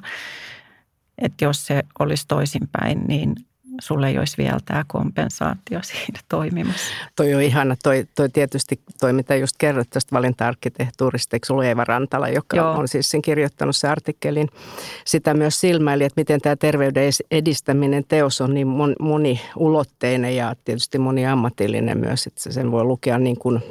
Että 1.18 1.46
jos 1.46 1.68
se 1.68 1.84
olisi 2.00 2.26
toisinpäin, 2.28 3.02
niin 3.08 3.36
sulle 3.82 4.08
ei 4.08 4.18
olisi 4.18 4.38
vielä 4.38 4.58
tämä 4.66 4.84
kompensaatio 4.88 5.80
siinä 5.84 6.20
toimimassa. 6.30 6.94
Toi 7.16 7.36
on 7.36 7.42
ihana. 7.42 7.76
Toi, 7.84 8.08
toi 8.16 8.30
tietysti 8.30 8.80
toi, 9.00 9.14
mitä 9.14 9.36
just 9.36 9.56
kerrot 9.58 9.90
tästä 9.90 10.16
valinta-arkkitehtuurista, 10.16 11.36
eikö 11.36 11.48
ollut 11.50 11.66
Eeva 11.66 11.84
Rantala, 11.84 12.30
joka 12.30 12.58
Joo. 12.58 12.72
on 12.72 12.88
siis 12.88 13.12
sen 13.12 13.22
kirjoittanut 13.22 13.76
se 13.76 13.88
artikkelin. 13.88 14.50
Sitä 15.06 15.34
myös 15.34 15.60
silmäili, 15.60 16.04
että 16.04 16.22
miten 16.22 16.42
tämä 16.42 16.56
terveyden 16.56 17.12
edistäminen 17.32 18.04
teos 18.08 18.42
on 18.42 18.54
niin 18.54 18.68
moniulotteinen 19.00 20.36
ja 20.36 20.56
tietysti 20.66 20.98
moniammatillinen 21.00 21.98
myös, 21.98 22.28
että 22.28 22.52
sen 22.52 22.72
voi 22.72 22.84
lukea 22.84 23.20
niin 23.20 23.40
kuin 23.40 23.64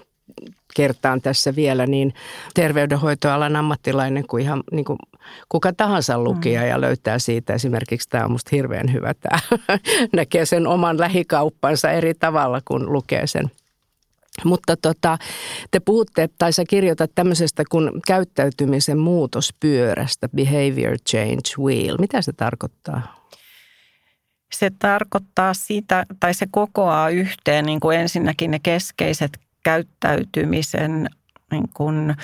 kertaan 0.76 1.20
tässä 1.20 1.56
vielä, 1.56 1.86
niin 1.86 2.14
terveydenhoitoalan 2.54 3.56
ammattilainen 3.56 4.26
kuin 4.26 4.42
ihan 4.42 4.62
niin 4.72 4.84
kuin 4.84 4.98
kuka 5.48 5.72
tahansa 5.72 6.18
lukija 6.18 6.60
mm. 6.60 6.68
ja 6.68 6.80
löytää 6.80 7.18
siitä 7.18 7.54
esimerkiksi, 7.54 8.08
tämä 8.08 8.24
on 8.24 8.32
musta 8.32 8.48
hirveän 8.52 8.92
hyvä 8.92 9.14
tämä, 9.14 9.38
näkee 10.16 10.46
sen 10.46 10.66
oman 10.66 11.00
lähikauppansa 11.00 11.90
eri 11.90 12.14
tavalla, 12.14 12.60
kun 12.64 12.92
lukee 12.92 13.26
sen 13.26 13.50
mutta 14.44 14.76
tota, 14.76 15.18
te 15.70 15.80
puhutte, 15.80 16.28
tai 16.38 16.52
sä 16.52 16.64
kirjoitat 16.68 17.10
tämmöisestä 17.14 17.64
kuin 17.70 17.90
käyttäytymisen 18.06 18.98
muutospyörästä, 18.98 20.28
behavior 20.28 20.96
change 21.08 21.50
wheel. 21.58 21.96
Mitä 22.00 22.22
se 22.22 22.32
tarkoittaa? 22.32 23.26
Se 24.52 24.70
tarkoittaa 24.78 25.54
sitä, 25.54 26.06
tai 26.20 26.34
se 26.34 26.46
kokoaa 26.50 27.10
yhteen 27.10 27.66
niin 27.66 27.80
kuin 27.80 27.98
ensinnäkin 27.98 28.50
ne 28.50 28.58
keskeiset 28.62 29.38
käyttäytymisen 29.62 31.08
niin 31.50 31.68
kuin 31.74 32.14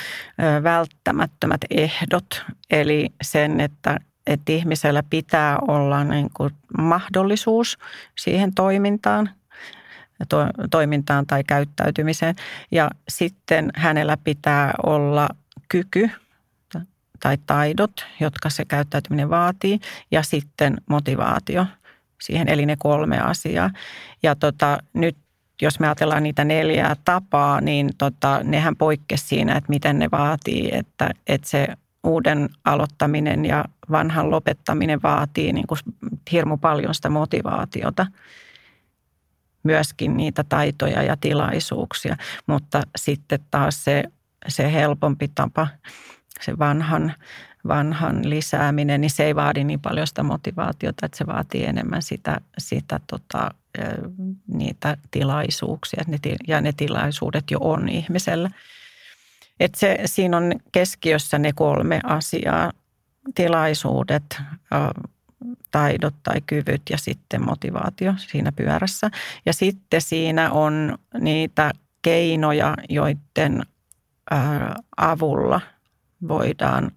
välttämättömät 0.62 1.60
ehdot, 1.70 2.44
eli 2.70 3.12
sen, 3.22 3.60
että, 3.60 3.98
että 4.26 4.52
ihmisellä 4.52 5.02
pitää 5.10 5.58
olla 5.68 6.04
niin 6.04 6.30
kuin 6.34 6.50
mahdollisuus 6.78 7.78
siihen 8.18 8.54
toimintaan, 8.54 9.30
to, 10.28 10.46
toimintaan 10.70 11.26
tai 11.26 11.44
käyttäytymiseen. 11.44 12.34
Ja 12.70 12.90
sitten 13.08 13.70
hänellä 13.74 14.16
pitää 14.24 14.74
olla 14.82 15.28
kyky 15.68 16.10
tai 17.20 17.38
taidot, 17.46 18.06
jotka 18.20 18.50
se 18.50 18.64
käyttäytyminen 18.64 19.30
vaatii, 19.30 19.80
ja 20.10 20.22
sitten 20.22 20.76
motivaatio 20.86 21.66
siihen, 22.22 22.48
eli 22.48 22.66
ne 22.66 22.76
kolme 22.78 23.20
asiaa. 23.20 23.70
Ja 24.22 24.34
tota, 24.34 24.78
nyt 24.92 25.16
jos 25.62 25.80
me 25.80 25.86
ajatellaan 25.86 26.22
niitä 26.22 26.44
neljää 26.44 26.96
tapaa, 27.04 27.60
niin 27.60 27.90
tota, 27.98 28.40
nehän 28.44 28.76
poikkesi 28.76 29.26
siinä, 29.26 29.56
että 29.56 29.70
miten 29.70 29.98
ne 29.98 30.08
vaatii, 30.10 30.70
että, 30.72 31.10
että 31.26 31.48
se 31.48 31.68
uuden 32.04 32.48
aloittaminen 32.64 33.44
ja 33.44 33.64
vanhan 33.90 34.30
lopettaminen 34.30 35.02
vaatii 35.02 35.52
niin 35.52 35.66
kuin 35.66 35.78
hirmu 36.32 36.56
paljon 36.56 36.94
sitä 36.94 37.10
motivaatiota. 37.10 38.06
Myöskin 39.62 40.16
niitä 40.16 40.44
taitoja 40.48 41.02
ja 41.02 41.16
tilaisuuksia, 41.16 42.16
mutta 42.46 42.82
sitten 42.96 43.40
taas 43.50 43.84
se, 43.84 44.04
se 44.48 44.72
helpompi 44.72 45.28
tapa, 45.34 45.68
se 46.40 46.58
vanhan, 46.58 47.14
vanhan 47.68 48.30
lisääminen, 48.30 49.00
niin 49.00 49.10
se 49.10 49.24
ei 49.24 49.34
vaadi 49.34 49.64
niin 49.64 49.80
paljon 49.80 50.06
sitä 50.06 50.22
motivaatiota, 50.22 51.06
että 51.06 51.18
se 51.18 51.26
vaatii 51.26 51.64
enemmän 51.64 52.02
sitä, 52.02 52.40
sitä 52.58 53.00
tota, 53.06 53.50
niitä 54.46 54.96
tilaisuuksia 55.10 56.04
ja 56.48 56.60
ne 56.60 56.72
tilaisuudet 56.72 57.50
jo 57.50 57.58
on 57.60 57.88
ihmisellä. 57.88 58.50
Et 59.60 59.74
se, 59.74 59.98
siinä 60.04 60.36
on 60.36 60.52
keskiössä 60.72 61.38
ne 61.38 61.52
kolme 61.52 62.00
asiaa, 62.04 62.72
tilaisuudet, 63.34 64.40
taidot 65.70 66.14
tai 66.22 66.40
kyvyt 66.46 66.82
ja 66.90 66.98
sitten 66.98 67.44
motivaatio 67.44 68.14
siinä 68.16 68.52
pyörässä. 68.52 69.10
Ja 69.46 69.52
sitten 69.52 70.00
siinä 70.00 70.50
on 70.50 70.98
niitä 71.20 71.72
keinoja, 72.02 72.74
joiden 72.88 73.62
avulla 74.96 75.60
voidaan 76.28 76.90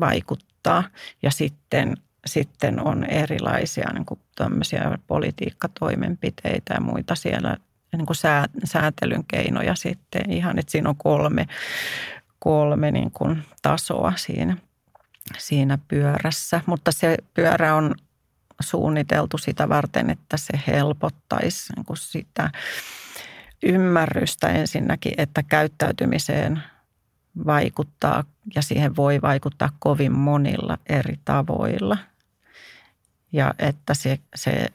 vaikuttaa 0.00 0.84
ja 1.22 1.30
sitten 1.30 1.96
sitten 2.26 2.80
on 2.80 3.04
erilaisia 3.04 3.92
niin 3.92 4.06
kuin 4.06 4.20
tämmöisiä 4.42 4.98
politiikkatoimenpiteitä 5.06 6.74
ja 6.74 6.80
muita 6.80 7.14
siellä, 7.14 7.56
niin 7.92 8.06
kuin 8.06 8.16
sää, 8.16 8.46
säätelyn 8.64 9.24
keinoja 9.28 9.74
sitten 9.74 10.30
ihan, 10.30 10.58
että 10.58 10.72
siinä 10.72 10.88
on 10.88 10.96
kolme, 10.96 11.48
kolme 12.38 12.90
niin 12.90 13.10
kuin 13.10 13.42
tasoa 13.62 14.12
siinä, 14.16 14.56
siinä 15.38 15.78
pyörässä. 15.88 16.60
Mutta 16.66 16.92
se 16.92 17.16
pyörä 17.34 17.74
on 17.74 17.94
suunniteltu 18.60 19.38
sitä 19.38 19.68
varten, 19.68 20.10
että 20.10 20.36
se 20.36 20.60
helpottaisi 20.66 21.72
niin 21.76 21.84
kuin 21.84 21.96
sitä 21.96 22.50
ymmärrystä 23.62 24.48
ensinnäkin, 24.48 25.14
että 25.16 25.42
käyttäytymiseen 25.42 26.62
vaikuttaa 27.46 28.24
ja 28.54 28.62
siihen 28.62 28.96
voi 28.96 29.22
vaikuttaa 29.22 29.68
kovin 29.78 30.12
monilla 30.12 30.78
eri 30.88 31.18
tavoilla– 31.24 31.98
ja 33.32 33.54
että 33.58 33.94
se, 33.94 34.18
se 34.34 34.66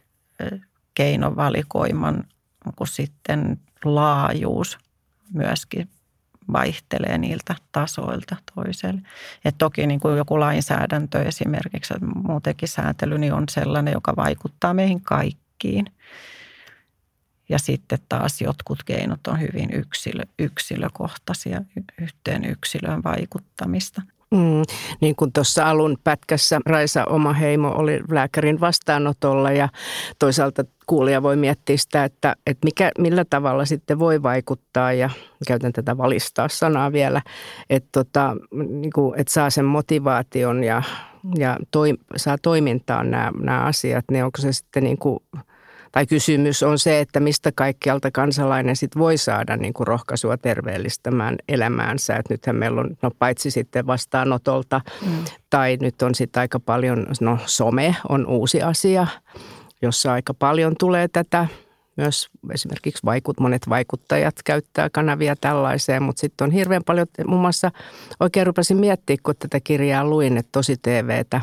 keinovalikoiman 0.95 2.23
sitten 2.85 3.59
laajuus 3.85 4.77
myöskin 5.33 5.89
vaihtelee 6.53 7.17
niiltä 7.17 7.55
tasoilta 7.71 8.35
toiselle. 8.55 9.01
Et 9.45 9.55
toki 9.57 9.87
niin 9.87 9.99
kuin 9.99 10.17
joku 10.17 10.39
lainsäädäntö 10.39 11.23
esimerkiksi, 11.23 11.93
muutenkin 12.15 12.69
sääntely, 12.69 13.17
niin 13.17 13.33
on 13.33 13.43
sellainen, 13.49 13.93
joka 13.93 14.15
vaikuttaa 14.15 14.73
meihin 14.73 15.01
kaikkiin. 15.01 15.85
Ja 17.49 17.59
sitten 17.59 17.99
taas 18.09 18.41
jotkut 18.41 18.83
keinot 18.83 19.27
on 19.27 19.39
hyvin 19.39 19.73
yksilö, 19.73 20.23
yksilökohtaisia, 20.39 21.61
yhteen 22.01 22.45
yksilöön 22.45 23.03
vaikuttamista– 23.03 24.01
Mm, 24.31 24.63
niin 25.01 25.15
kuin 25.15 25.33
tuossa 25.33 25.69
alun 25.69 25.97
pätkässä 26.03 26.59
Raisa 26.65 27.05
oma 27.05 27.33
heimo 27.33 27.71
oli 27.75 27.99
lääkärin 28.11 28.59
vastaanotolla 28.59 29.51
ja 29.51 29.69
toisaalta 30.19 30.63
kuulija 30.87 31.23
voi 31.23 31.35
miettiä 31.35 31.77
sitä, 31.77 32.03
että, 32.03 32.35
että 32.47 32.65
mikä, 32.65 32.91
millä 32.97 33.25
tavalla 33.29 33.65
sitten 33.65 33.99
voi 33.99 34.23
vaikuttaa 34.23 34.93
ja 34.93 35.09
käytän 35.47 35.73
tätä 35.73 35.97
valistaa 35.97 36.49
sanaa 36.49 36.91
vielä, 36.91 37.21
että, 37.69 37.89
tota, 37.91 38.35
niin 38.53 38.93
kuin, 38.93 39.19
että 39.19 39.33
saa 39.33 39.49
sen 39.49 39.65
motivaation 39.65 40.63
ja, 40.63 40.83
ja 41.37 41.57
toi, 41.71 41.93
saa 42.15 42.37
toimintaan 42.41 43.11
nämä, 43.11 43.31
nämä 43.39 43.63
asiat, 43.63 44.05
niin 44.11 44.25
onko 44.25 44.41
se 44.41 44.53
sitten 44.53 44.83
niin 44.83 44.97
kuin 44.97 45.19
tai 45.91 46.05
kysymys 46.05 46.63
on 46.63 46.79
se, 46.79 46.99
että 46.99 47.19
mistä 47.19 47.51
kaikkialta 47.55 48.11
kansalainen 48.11 48.75
sit 48.75 48.97
voi 48.97 49.17
saada 49.17 49.57
niin 49.57 49.73
kuin 49.73 49.87
rohkaisua 49.87 50.37
terveellistämään 50.37 51.35
elämäänsä. 51.47 52.15
Et 52.15 52.29
nythän 52.29 52.55
meillä 52.55 52.81
on, 52.81 52.97
no 53.01 53.11
paitsi 53.19 53.51
sitten 53.51 53.87
vastaanotolta, 53.87 54.81
mm. 55.05 55.11
tai 55.49 55.77
nyt 55.81 56.01
on 56.01 56.15
sitten 56.15 56.41
aika 56.41 56.59
paljon, 56.59 57.07
no 57.21 57.37
some 57.45 57.95
on 58.09 58.27
uusi 58.27 58.61
asia, 58.61 59.07
jossa 59.81 60.13
aika 60.13 60.33
paljon 60.33 60.75
tulee 60.79 61.07
tätä. 61.07 61.47
Myös 61.95 62.27
esimerkiksi 62.53 63.05
vaikut, 63.05 63.39
monet 63.39 63.69
vaikuttajat 63.69 64.35
käyttää 64.45 64.89
kanavia 64.89 65.35
tällaiseen, 65.35 66.03
mutta 66.03 66.19
sitten 66.19 66.45
on 66.45 66.51
hirveän 66.51 66.83
paljon, 66.83 67.07
muun 67.27 67.41
muassa 67.41 67.71
oikein 68.19 68.47
rupesin 68.47 68.77
miettimään, 68.77 69.19
kun 69.23 69.35
tätä 69.39 69.59
kirjaa 69.59 70.05
luin, 70.05 70.37
että 70.37 70.49
tosi 70.51 70.77
TVtä, 70.81 71.41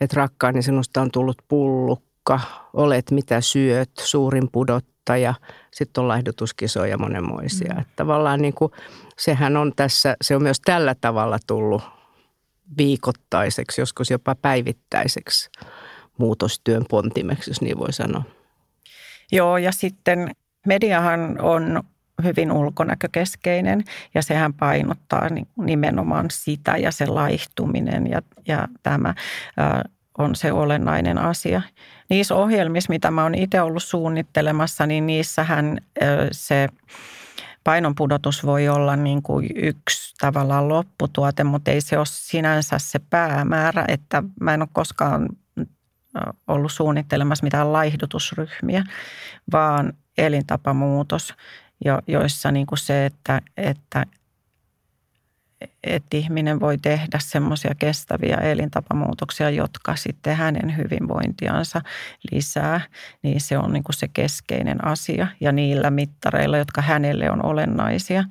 että 0.00 0.16
rakkaani 0.16 0.62
sinusta 0.62 1.00
on 1.00 1.10
tullut 1.10 1.36
pullu, 1.48 1.98
kukka, 2.28 2.40
olet 2.72 3.10
mitä 3.10 3.40
syöt, 3.40 3.90
suurin 4.00 4.48
pudottaja, 4.52 5.34
sitten 5.70 6.02
on 6.02 6.08
laihdutuskisoja 6.08 6.98
monenmoisia. 6.98 7.74
Mm. 7.74 7.80
Että 7.80 7.92
tavallaan 7.96 8.42
niin 8.42 8.54
kuin, 8.54 8.72
sehän 9.18 9.56
on 9.56 9.72
tässä, 9.76 10.16
se 10.22 10.36
on 10.36 10.42
myös 10.42 10.60
tällä 10.64 10.94
tavalla 11.00 11.38
tullut 11.46 11.82
viikoittaiseksi, 12.78 13.80
joskus 13.80 14.10
jopa 14.10 14.34
päivittäiseksi 14.34 15.50
muutostyön 16.18 16.84
pontimeksi, 16.90 17.50
jos 17.50 17.60
niin 17.60 17.78
voi 17.78 17.92
sanoa. 17.92 18.22
Joo, 19.32 19.56
ja 19.56 19.72
sitten 19.72 20.30
mediahan 20.66 21.40
on 21.40 21.82
hyvin 22.22 22.52
ulkonäkökeskeinen 22.52 23.84
ja 24.14 24.22
sehän 24.22 24.54
painottaa 24.54 25.28
nimenomaan 25.56 26.26
sitä 26.30 26.76
ja 26.76 26.92
se 26.92 27.06
laihtuminen 27.06 28.10
ja, 28.10 28.22
ja 28.48 28.68
tämä 28.82 29.14
on 30.18 30.36
se 30.36 30.52
olennainen 30.52 31.18
asia. 31.18 31.62
Niissä 32.10 32.34
ohjelmissa, 32.34 32.90
mitä 32.90 33.10
mä 33.10 33.22
oon 33.22 33.34
itse 33.34 33.60
ollut 33.60 33.82
suunnittelemassa, 33.82 34.86
niin 34.86 35.06
niissähän 35.06 35.78
se 36.32 36.68
painonpudotus 37.64 38.46
voi 38.46 38.68
olla 38.68 38.96
niin 38.96 39.22
kuin 39.22 39.48
yksi 39.56 40.14
tavallaan 40.20 40.68
lopputuote, 40.68 41.44
mutta 41.44 41.70
ei 41.70 41.80
se 41.80 41.98
ole 41.98 42.06
sinänsä 42.08 42.78
se 42.78 42.98
päämäärä, 43.10 43.84
että 43.88 44.22
mä 44.40 44.54
en 44.54 44.62
ole 44.62 44.68
koskaan 44.72 45.28
ollut 46.46 46.72
suunnittelemassa 46.72 47.44
mitään 47.44 47.72
laihdutusryhmiä, 47.72 48.84
vaan 49.52 49.92
elintapamuutos, 50.18 51.34
joissa 52.06 52.50
niin 52.50 52.66
kuin 52.66 52.78
se, 52.78 53.06
että, 53.06 53.40
että 53.56 54.06
että 55.84 56.16
ihminen 56.16 56.60
voi 56.60 56.78
tehdä 56.78 57.18
semmoisia 57.18 57.74
kestäviä 57.78 58.36
elintapamuutoksia, 58.36 59.50
jotka 59.50 59.96
sitten 59.96 60.36
hänen 60.36 60.76
hyvinvointiansa 60.76 61.80
lisää, 62.32 62.80
niin 63.22 63.40
se 63.40 63.58
on 63.58 63.72
niin 63.72 63.84
kuin 63.84 63.96
se 63.96 64.08
keskeinen 64.08 64.84
asia 64.84 65.26
ja 65.40 65.52
niillä 65.52 65.90
mittareilla, 65.90 66.58
jotka 66.58 66.82
hänelle 66.82 67.30
on 67.30 67.44
olennaisia. 67.44 68.24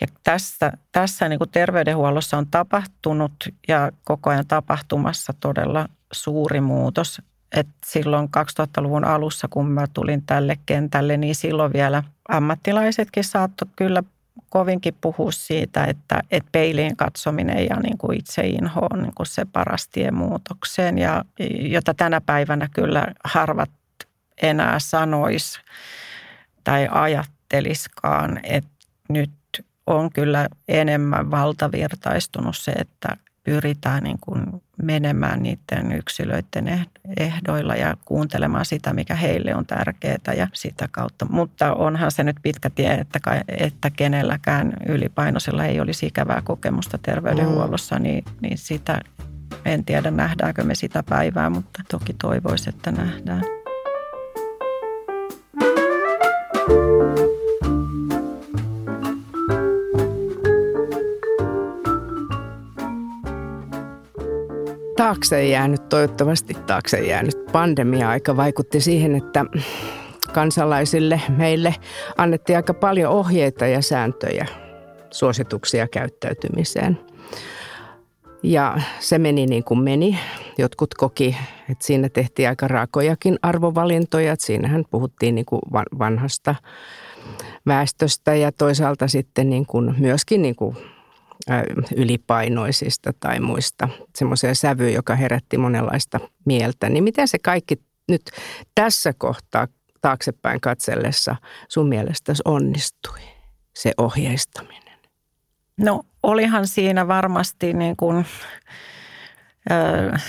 Ja 0.00 0.06
tässä, 0.24 0.72
tässä 0.92 1.28
niin 1.28 1.38
kuin 1.38 1.50
terveydenhuollossa 1.50 2.38
on 2.38 2.46
tapahtunut 2.50 3.32
ja 3.68 3.92
koko 4.04 4.30
ajan 4.30 4.46
tapahtumassa 4.46 5.34
todella 5.40 5.88
suuri 6.12 6.60
muutos. 6.60 7.22
Et 7.56 7.68
silloin 7.86 8.28
2000-luvun 8.28 9.04
alussa, 9.04 9.48
kun 9.48 9.70
mä 9.70 9.86
tulin 9.94 10.22
tälle 10.26 10.58
kentälle, 10.66 11.16
niin 11.16 11.34
silloin 11.34 11.72
vielä 11.72 12.02
ammattilaisetkin 12.28 13.24
saattoi 13.24 13.68
kyllä 13.76 14.02
kovinkin 14.50 14.94
puhua 15.00 15.32
siitä, 15.32 15.84
että, 15.84 16.20
että 16.30 16.48
peiliin 16.52 16.96
katsominen 16.96 17.66
ja 17.66 17.76
niin 17.76 17.98
kuin 17.98 18.20
inho 18.42 18.86
on 18.90 19.02
niin 19.02 19.14
kuin 19.14 19.26
se 19.26 19.44
paras 19.44 19.88
tie 19.88 20.10
muutokseen, 20.10 20.98
ja, 20.98 21.24
jota 21.60 21.94
tänä 21.94 22.20
päivänä 22.20 22.68
kyllä 22.74 23.06
harvat 23.24 23.70
enää 24.42 24.78
sanois 24.78 25.60
tai 26.64 26.88
ajatteliskaan, 26.90 28.40
että 28.42 28.70
nyt 29.08 29.30
on 29.86 30.10
kyllä 30.12 30.48
enemmän 30.68 31.30
valtavirtaistunut 31.30 32.56
se, 32.56 32.72
että 32.72 33.16
pyritään 33.42 34.02
niin 34.02 34.18
kuin 34.20 34.62
menemään 34.82 35.42
niiden 35.42 35.92
yksilöiden 35.92 36.86
ehdoilla 37.16 37.74
ja 37.74 37.96
kuuntelemaan 38.04 38.64
sitä, 38.64 38.92
mikä 38.92 39.14
heille 39.14 39.54
on 39.54 39.66
tärkeää 39.66 40.34
ja 40.36 40.48
sitä 40.52 40.88
kautta. 40.90 41.26
Mutta 41.30 41.74
onhan 41.74 42.10
se 42.10 42.24
nyt 42.24 42.36
pitkä 42.42 42.70
tie, 42.70 42.92
että, 42.92 43.20
että 43.48 43.90
kenelläkään 43.90 44.72
ylipainoisella 44.88 45.64
ei 45.64 45.80
olisi 45.80 46.06
ikävää 46.06 46.42
kokemusta 46.44 46.98
terveydenhuollossa, 46.98 47.96
mm. 47.96 48.02
niin, 48.02 48.24
niin 48.40 48.58
sitä 48.58 49.00
en 49.64 49.84
tiedä 49.84 50.10
nähdäänkö 50.10 50.64
me 50.64 50.74
sitä 50.74 51.02
päivää, 51.02 51.50
mutta 51.50 51.82
toki 51.90 52.14
toivoisi, 52.22 52.68
että 52.70 52.92
nähdään. 52.92 53.63
Taakse 64.96 65.48
jäänyt, 65.48 65.88
toivottavasti 65.88 66.54
taakse 66.54 66.98
jäänyt 66.98 67.36
pandemia-aika 67.52 68.36
vaikutti 68.36 68.80
siihen, 68.80 69.14
että 69.14 69.44
kansalaisille, 70.32 71.20
meille 71.36 71.74
annettiin 72.16 72.56
aika 72.56 72.74
paljon 72.74 73.12
ohjeita 73.12 73.66
ja 73.66 73.82
sääntöjä, 73.82 74.46
suosituksia 75.10 75.88
käyttäytymiseen. 75.88 76.98
Ja 78.42 78.80
se 79.00 79.18
meni 79.18 79.46
niin 79.46 79.64
kuin 79.64 79.80
meni. 79.80 80.18
Jotkut 80.58 80.94
koki, 80.94 81.36
että 81.70 81.86
siinä 81.86 82.08
tehtiin 82.08 82.48
aika 82.48 82.68
raakojakin 82.68 83.38
arvovalintoja. 83.42 84.32
Että 84.32 84.46
siinähän 84.46 84.84
puhuttiin 84.90 85.34
niin 85.34 85.44
kuin 85.44 85.60
vanhasta 85.98 86.54
väestöstä 87.66 88.34
ja 88.34 88.52
toisaalta 88.52 89.08
sitten 89.08 89.50
niin 89.50 89.66
kuin 89.66 89.94
myöskin 89.98 90.42
niin 90.42 90.56
kuin 90.56 90.76
ylipainoisista 91.96 93.12
tai 93.20 93.40
muista, 93.40 93.88
semmoisia 94.16 94.54
sävyjä, 94.54 94.90
joka 94.90 95.14
herätti 95.14 95.58
monenlaista 95.58 96.20
mieltä. 96.46 96.88
Niin 96.88 97.04
miten 97.04 97.28
se 97.28 97.38
kaikki 97.38 97.82
nyt 98.08 98.22
tässä 98.74 99.12
kohtaa 99.18 99.68
taaksepäin 100.00 100.60
katsellessa 100.60 101.36
sun 101.68 101.88
mielestä 101.88 102.32
onnistui, 102.44 103.20
se 103.74 103.92
ohjeistaminen? 103.98 104.98
No 105.80 106.02
olihan 106.22 106.66
siinä 106.66 107.08
varmasti 107.08 107.72
niin 107.72 107.96
kuin, 107.96 108.26
äh, 109.70 110.22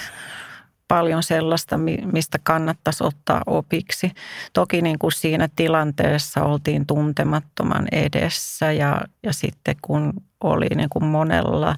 paljon 0.87 1.23
sellaista, 1.23 1.79
mistä 2.11 2.39
kannattaisi 2.43 3.03
ottaa 3.03 3.41
opiksi. 3.45 4.11
Toki 4.53 4.81
niin 4.81 4.99
kuin 4.99 5.11
siinä 5.11 5.49
tilanteessa 5.55 6.43
oltiin 6.43 6.85
tuntemattoman 6.85 7.87
edessä 7.91 8.71
ja, 8.71 9.01
ja 9.23 9.33
sitten 9.33 9.75
kun 9.81 10.13
oli 10.51 10.67
niin 10.75 10.89
kuin 10.89 11.05
monella 11.05 11.75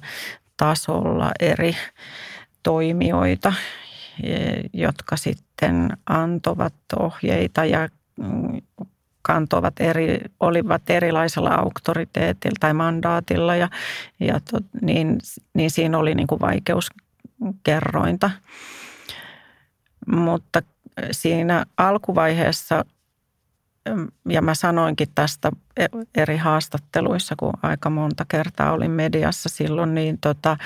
tasolla 0.56 1.30
eri 1.40 1.76
toimijoita, 2.62 3.52
e, 4.22 4.34
jotka 4.72 5.16
sitten 5.16 5.88
antovat 6.06 6.74
ohjeita 6.98 7.64
ja 7.64 7.88
mm, 8.16 8.60
kantovat 9.22 9.80
eri, 9.80 10.20
olivat 10.40 10.90
erilaisella 10.90 11.54
auktoriteetilla 11.54 12.56
tai 12.60 12.74
mandaatilla 12.74 13.56
ja, 13.56 13.68
ja 14.20 14.40
to, 14.50 14.58
niin, 14.82 15.18
niin 15.54 15.70
siinä 15.70 15.98
oli 15.98 16.14
niin 16.14 16.26
kuin 16.26 16.40
vaikeuskerrointa. 16.40 18.30
Mutta 20.06 20.62
siinä 21.10 21.66
alkuvaiheessa, 21.76 22.84
ja 24.28 24.42
mä 24.42 24.54
sanoinkin 24.54 25.08
tästä 25.14 25.50
e, 25.76 25.86
eri 26.14 26.36
haastatteluissa, 26.36 27.34
kun 27.38 27.52
aika 27.62 27.90
monta 27.90 28.24
kertaa 28.28 28.72
olin 28.72 28.90
mediassa 28.90 29.48
silloin, 29.48 29.94
niin 29.94 30.18
tota, 30.20 30.56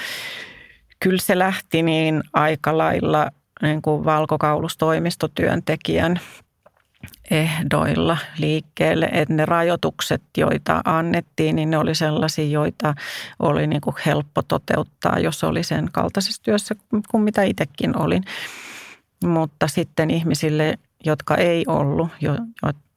kyllä 1.00 1.20
se 1.20 1.38
lähti 1.38 1.82
niin 1.82 2.22
aika 2.32 2.78
lailla 2.78 3.30
niin 3.62 3.82
kuin 3.82 4.04
valkokaulustoimistotyöntekijän 4.04 6.20
ehdoilla 7.30 8.16
liikkeelle, 8.38 9.08
että 9.12 9.34
ne 9.34 9.46
rajoitukset, 9.46 10.22
joita 10.36 10.80
annettiin, 10.84 11.56
niin 11.56 11.70
ne 11.70 11.78
oli 11.78 11.94
sellaisia, 11.94 12.44
joita 12.44 12.94
oli 13.38 13.66
niin 13.66 13.80
kuin 13.80 13.96
helppo 14.06 14.42
toteuttaa, 14.42 15.18
jos 15.18 15.44
oli 15.44 15.62
sen 15.62 15.88
kaltaisessa 15.92 16.42
työssä 16.42 16.74
kuin 17.10 17.22
mitä 17.22 17.42
itsekin 17.42 17.98
olin. 17.98 18.24
Mutta 19.24 19.68
sitten 19.68 20.10
ihmisille, 20.10 20.78
jotka 21.04 21.36
ei 21.36 21.64
ollut, 21.66 22.08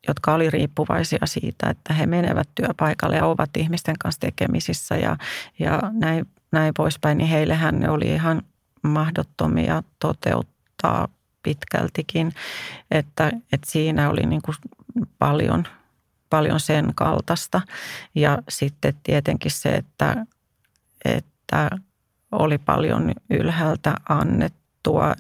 jotka 0.07 0.33
oli 0.33 0.49
riippuvaisia 0.49 1.25
siitä, 1.25 1.69
että 1.69 1.93
he 1.93 2.05
menevät 2.05 2.49
työpaikalle 2.55 3.15
ja 3.15 3.25
ovat 3.25 3.57
ihmisten 3.57 3.95
kanssa 3.99 4.21
tekemisissä 4.21 4.95
ja, 4.95 5.17
ja 5.59 5.81
näin, 5.91 6.25
näin 6.51 6.73
poispäin, 6.73 7.17
niin 7.17 7.29
heillehän 7.29 7.79
ne 7.79 7.89
oli 7.89 8.05
ihan 8.05 8.41
mahdottomia 8.81 9.83
toteuttaa 9.99 11.07
pitkältikin, 11.43 12.33
että, 12.91 13.27
että 13.27 13.71
siinä 13.71 14.09
oli 14.09 14.25
niin 14.25 14.41
kuin 14.41 14.55
paljon, 15.19 15.67
paljon 16.29 16.59
sen 16.59 16.91
kaltaista. 16.95 17.61
Ja 18.15 18.37
sitten 18.49 18.93
tietenkin 19.03 19.51
se, 19.51 19.69
että, 19.69 20.25
että 21.05 21.69
oli 22.31 22.57
paljon 22.57 23.11
ylhäältä 23.29 23.95
annettua 24.09 25.15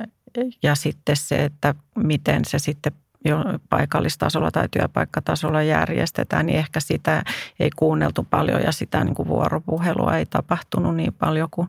ja 0.63 0.75
sitten 0.75 1.15
se, 1.17 1.35
että 1.35 1.75
miten 1.95 2.45
se 2.45 2.59
sitten 2.59 2.91
jo 3.25 3.43
paikallistasolla 3.69 4.51
tai 4.51 4.69
työpaikkatasolla 4.71 5.63
järjestetään, 5.63 6.45
niin 6.45 6.59
ehkä 6.59 6.79
sitä 6.79 7.23
ei 7.59 7.69
kuunneltu 7.75 8.27
paljon 8.29 8.61
ja 8.61 8.71
sitä 8.71 9.03
niin 9.03 9.15
kuin 9.15 9.27
vuoropuhelua 9.27 10.17
ei 10.17 10.25
tapahtunut 10.25 10.95
niin 10.95 11.13
paljon 11.13 11.47
kuin 11.51 11.67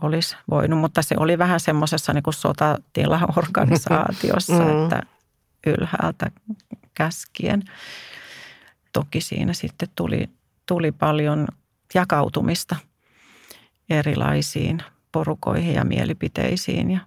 olisi 0.00 0.36
voinut. 0.50 0.80
Mutta 0.80 1.02
se 1.02 1.14
oli 1.18 1.38
vähän 1.38 1.60
semmoisessa 1.60 2.12
niin 2.12 2.22
kuin 2.22 2.34
sotatilaorganisaatiossa, 2.34 4.52
mm. 4.52 4.82
että 4.82 5.02
ylhäältä 5.66 6.30
käskien. 6.94 7.62
Toki 8.92 9.20
siinä 9.20 9.52
sitten 9.52 9.88
tuli, 9.94 10.30
tuli 10.66 10.92
paljon 10.92 11.48
jakautumista 11.94 12.76
erilaisiin 13.90 14.82
porukoihin 15.12 15.74
ja 15.74 15.84
mielipiteisiin 15.84 16.90
ja 16.90 17.00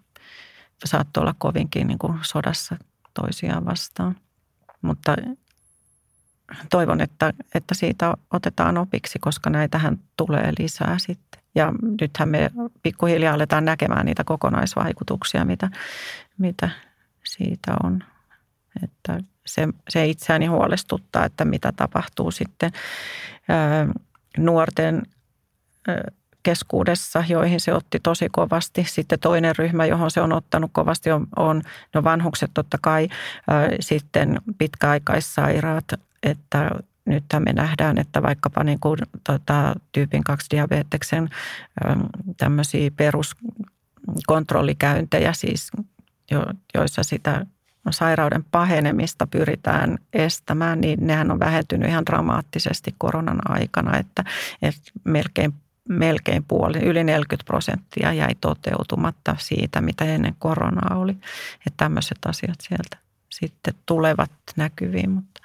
saattoi 0.86 1.22
olla 1.22 1.36
kovinkin 1.38 1.88
niin 1.88 2.00
kuin 2.00 2.20
sodassa 2.22 2.78
toisiaan 3.22 3.66
vastaan. 3.66 4.16
Mutta 4.82 5.16
toivon, 6.70 7.02
että, 7.02 7.34
että 7.56 7.76
siitä 7.76 8.14
otetaan 8.34 8.78
opiksi, 8.78 9.20
koska 9.20 9.50
näitähän 9.50 9.98
tulee 10.18 10.54
lisää 10.60 10.98
sitten. 10.98 11.42
Ja 11.56 11.74
nythän 12.02 12.30
me 12.30 12.50
pikkuhiljaa 12.84 13.34
aletaan 13.34 13.66
näkemään 13.66 14.06
niitä 14.06 14.24
kokonaisvaikutuksia, 14.24 15.46
mitä, 15.46 15.70
mitä 16.38 16.70
siitä 17.26 17.76
on. 17.84 18.04
Että 18.84 19.20
se, 19.46 19.68
se 19.90 20.06
itseäni 20.06 20.46
huolestuttaa, 20.46 21.26
että 21.26 21.46
mitä 21.46 21.72
tapahtuu 21.72 22.32
sitten 22.32 22.72
ää, 23.50 23.88
nuorten 24.38 25.04
ää, 25.88 26.04
keskuudessa, 26.50 27.24
joihin 27.30 27.60
se 27.60 27.74
otti 27.74 28.00
tosi 28.04 28.28
kovasti. 28.32 28.86
Sitten 28.88 29.20
toinen 29.20 29.56
ryhmä, 29.56 29.86
johon 29.86 30.12
se 30.12 30.22
on 30.22 30.34
ottanut 30.34 30.72
kovasti, 30.74 31.12
on, 31.12 31.28
on 31.36 31.62
no 31.94 32.04
vanhukset 32.04 32.52
totta 32.54 32.78
kai, 32.82 33.10
ää, 33.48 33.70
sitten 33.80 34.42
pitkäaikaissairaat, 34.58 35.86
että 36.24 36.72
nyt 37.06 37.24
me 37.40 37.54
nähdään, 37.54 37.98
että 37.98 38.24
vaikkapa 38.24 38.64
niin 38.64 38.80
kuin, 38.80 39.00
tota, 39.24 39.76
tyypin 39.92 40.24
2 40.24 40.48
diabeteksen 40.52 41.30
tämmöisiä 42.38 42.92
peruskontrollikäyntejä, 42.96 45.34
siis 45.34 45.72
jo, 46.32 46.46
joissa 46.74 47.04
sitä 47.04 47.46
sairauden 47.90 48.46
pahenemista 48.52 49.28
pyritään 49.28 49.98
estämään, 50.14 50.82
niin 50.82 51.08
nehän 51.08 51.32
on 51.32 51.40
vähentynyt 51.40 51.90
ihan 51.90 52.06
dramaattisesti 52.06 52.96
koronan 52.98 53.52
aikana, 53.52 53.98
että, 53.98 54.24
että 54.62 54.92
melkein 55.04 55.54
melkein 55.90 56.44
puoli, 56.44 56.80
yli 56.80 57.04
40 57.04 57.46
prosenttia 57.46 58.14
jäi 58.14 58.36
toteutumatta 58.42 59.36
siitä, 59.40 59.82
mitä 59.82 60.06
ennen 60.06 60.36
koronaa 60.40 60.98
oli. 60.98 61.12
Että 61.12 61.78
tämmöiset 61.78 62.18
asiat 62.26 62.62
sieltä 62.62 62.98
sitten 63.30 63.74
tulevat 63.86 64.32
näkyviin, 64.56 65.10
mutta 65.10 65.42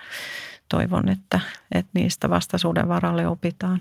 toivon, 0.68 1.08
että, 1.08 1.40
että 1.72 1.90
niistä 1.94 2.30
vastaisuuden 2.30 2.88
varalle 2.88 3.28
opitaan. 3.28 3.80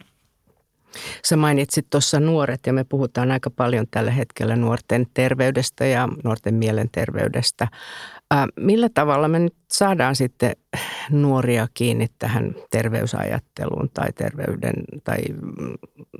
Sä 1.25 1.37
mainitsit 1.37 1.89
tuossa 1.89 2.19
nuoret 2.19 2.59
ja 2.67 2.73
me 2.73 2.83
puhutaan 2.83 3.31
aika 3.31 3.49
paljon 3.49 3.85
tällä 3.91 4.11
hetkellä 4.11 4.55
nuorten 4.55 5.07
terveydestä 5.13 5.85
ja 5.85 6.09
nuorten 6.23 6.55
mielenterveydestä. 6.55 7.67
Millä 8.55 8.89
tavalla 8.93 9.27
me 9.27 9.39
nyt 9.39 9.55
saadaan 9.71 10.15
sitten 10.15 10.55
nuoria 11.09 11.67
kiinni 11.73 12.07
tähän 12.19 12.55
terveysajatteluun 12.71 13.89
tai 13.93 14.13
terveyden 14.13 14.73
tai 15.03 15.17
mm, 15.41 15.73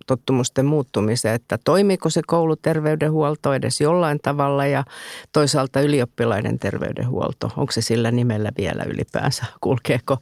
tottumusten 0.08 0.66
muuttumiseen, 0.66 1.36
että 1.36 1.58
toimiiko 1.66 2.10
se 2.10 2.22
kouluterveydenhuolto 2.28 3.54
edes 3.54 3.82
jollain 3.82 4.20
tavalla 4.22 4.66
ja 4.66 4.84
toisaalta 5.32 5.82
ylioppilaiden 5.82 6.60
terveydenhuolto, 6.60 7.52
onko 7.58 7.72
se 7.72 7.82
sillä 7.82 8.12
nimellä 8.12 8.52
vielä 8.58 8.84
ylipäänsä, 8.84 9.46
kulkeeko, 9.62 10.18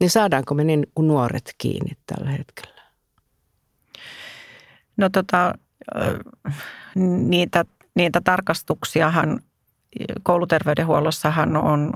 niin 0.00 0.10
saadaanko 0.10 0.54
me 0.54 0.64
niin 0.64 0.86
kuin 0.94 1.08
nuoret 1.08 1.54
kiinni 1.58 1.92
tällä 2.06 2.30
hetkellä? 2.30 2.82
No 4.96 5.08
tota, 5.08 5.54
niitä, 7.28 7.64
niitä 7.94 8.20
tarkastuksiahan 8.24 9.40
kouluterveydenhuollossahan 10.22 11.56
on 11.56 11.92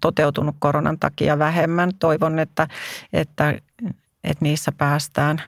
toteutunut 0.00 0.56
koronan 0.58 0.98
takia 0.98 1.38
vähemmän. 1.38 1.90
Toivon, 1.98 2.38
että, 2.38 2.68
että, 3.12 3.54
että 4.24 4.44
niissä 4.44 4.72
päästään 4.72 5.42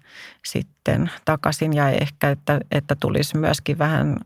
sitten 0.44 1.10
takaisin 1.24 1.72
ja 1.72 1.88
ehkä, 1.88 2.30
että, 2.30 2.60
että 2.70 2.94
tulisi 2.94 3.36
myöskin 3.36 3.78
vähän 3.78 4.16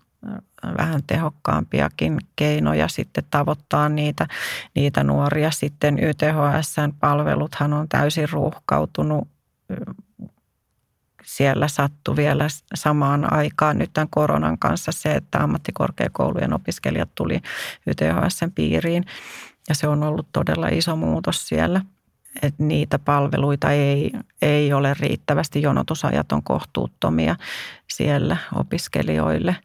vähän 0.78 1.00
tehokkaampiakin 1.06 2.18
keinoja 2.36 2.88
sitten 2.88 3.24
tavoittaa 3.30 3.88
niitä, 3.88 4.26
niitä 4.74 5.04
nuoria. 5.04 5.50
Sitten 5.50 5.98
YTHSn 6.04 6.92
palveluthan 7.00 7.72
on 7.72 7.88
täysin 7.88 8.28
ruuhkautunut 8.30 9.28
siellä 11.24 11.68
sattui 11.68 12.16
vielä 12.16 12.46
samaan 12.74 13.32
aikaan 13.32 13.78
nyt 13.78 13.90
tämän 13.92 14.08
koronan 14.10 14.58
kanssa 14.58 14.92
se, 14.92 15.12
että 15.12 15.38
ammattikorkeakoulujen 15.38 16.52
opiskelijat 16.52 17.08
tuli 17.14 17.40
YTHSn 17.86 18.52
piiriin. 18.54 19.04
Ja 19.68 19.74
se 19.74 19.88
on 19.88 20.02
ollut 20.02 20.26
todella 20.32 20.68
iso 20.68 20.96
muutos 20.96 21.48
siellä. 21.48 21.80
Että 22.42 22.62
niitä 22.62 22.98
palveluita 22.98 23.70
ei, 23.70 24.12
ei 24.42 24.72
ole 24.72 24.94
riittävästi, 25.00 25.62
jonotusajat 25.62 26.32
on 26.32 26.42
kohtuuttomia 26.42 27.36
siellä 27.90 28.36
opiskelijoille. 28.54 29.56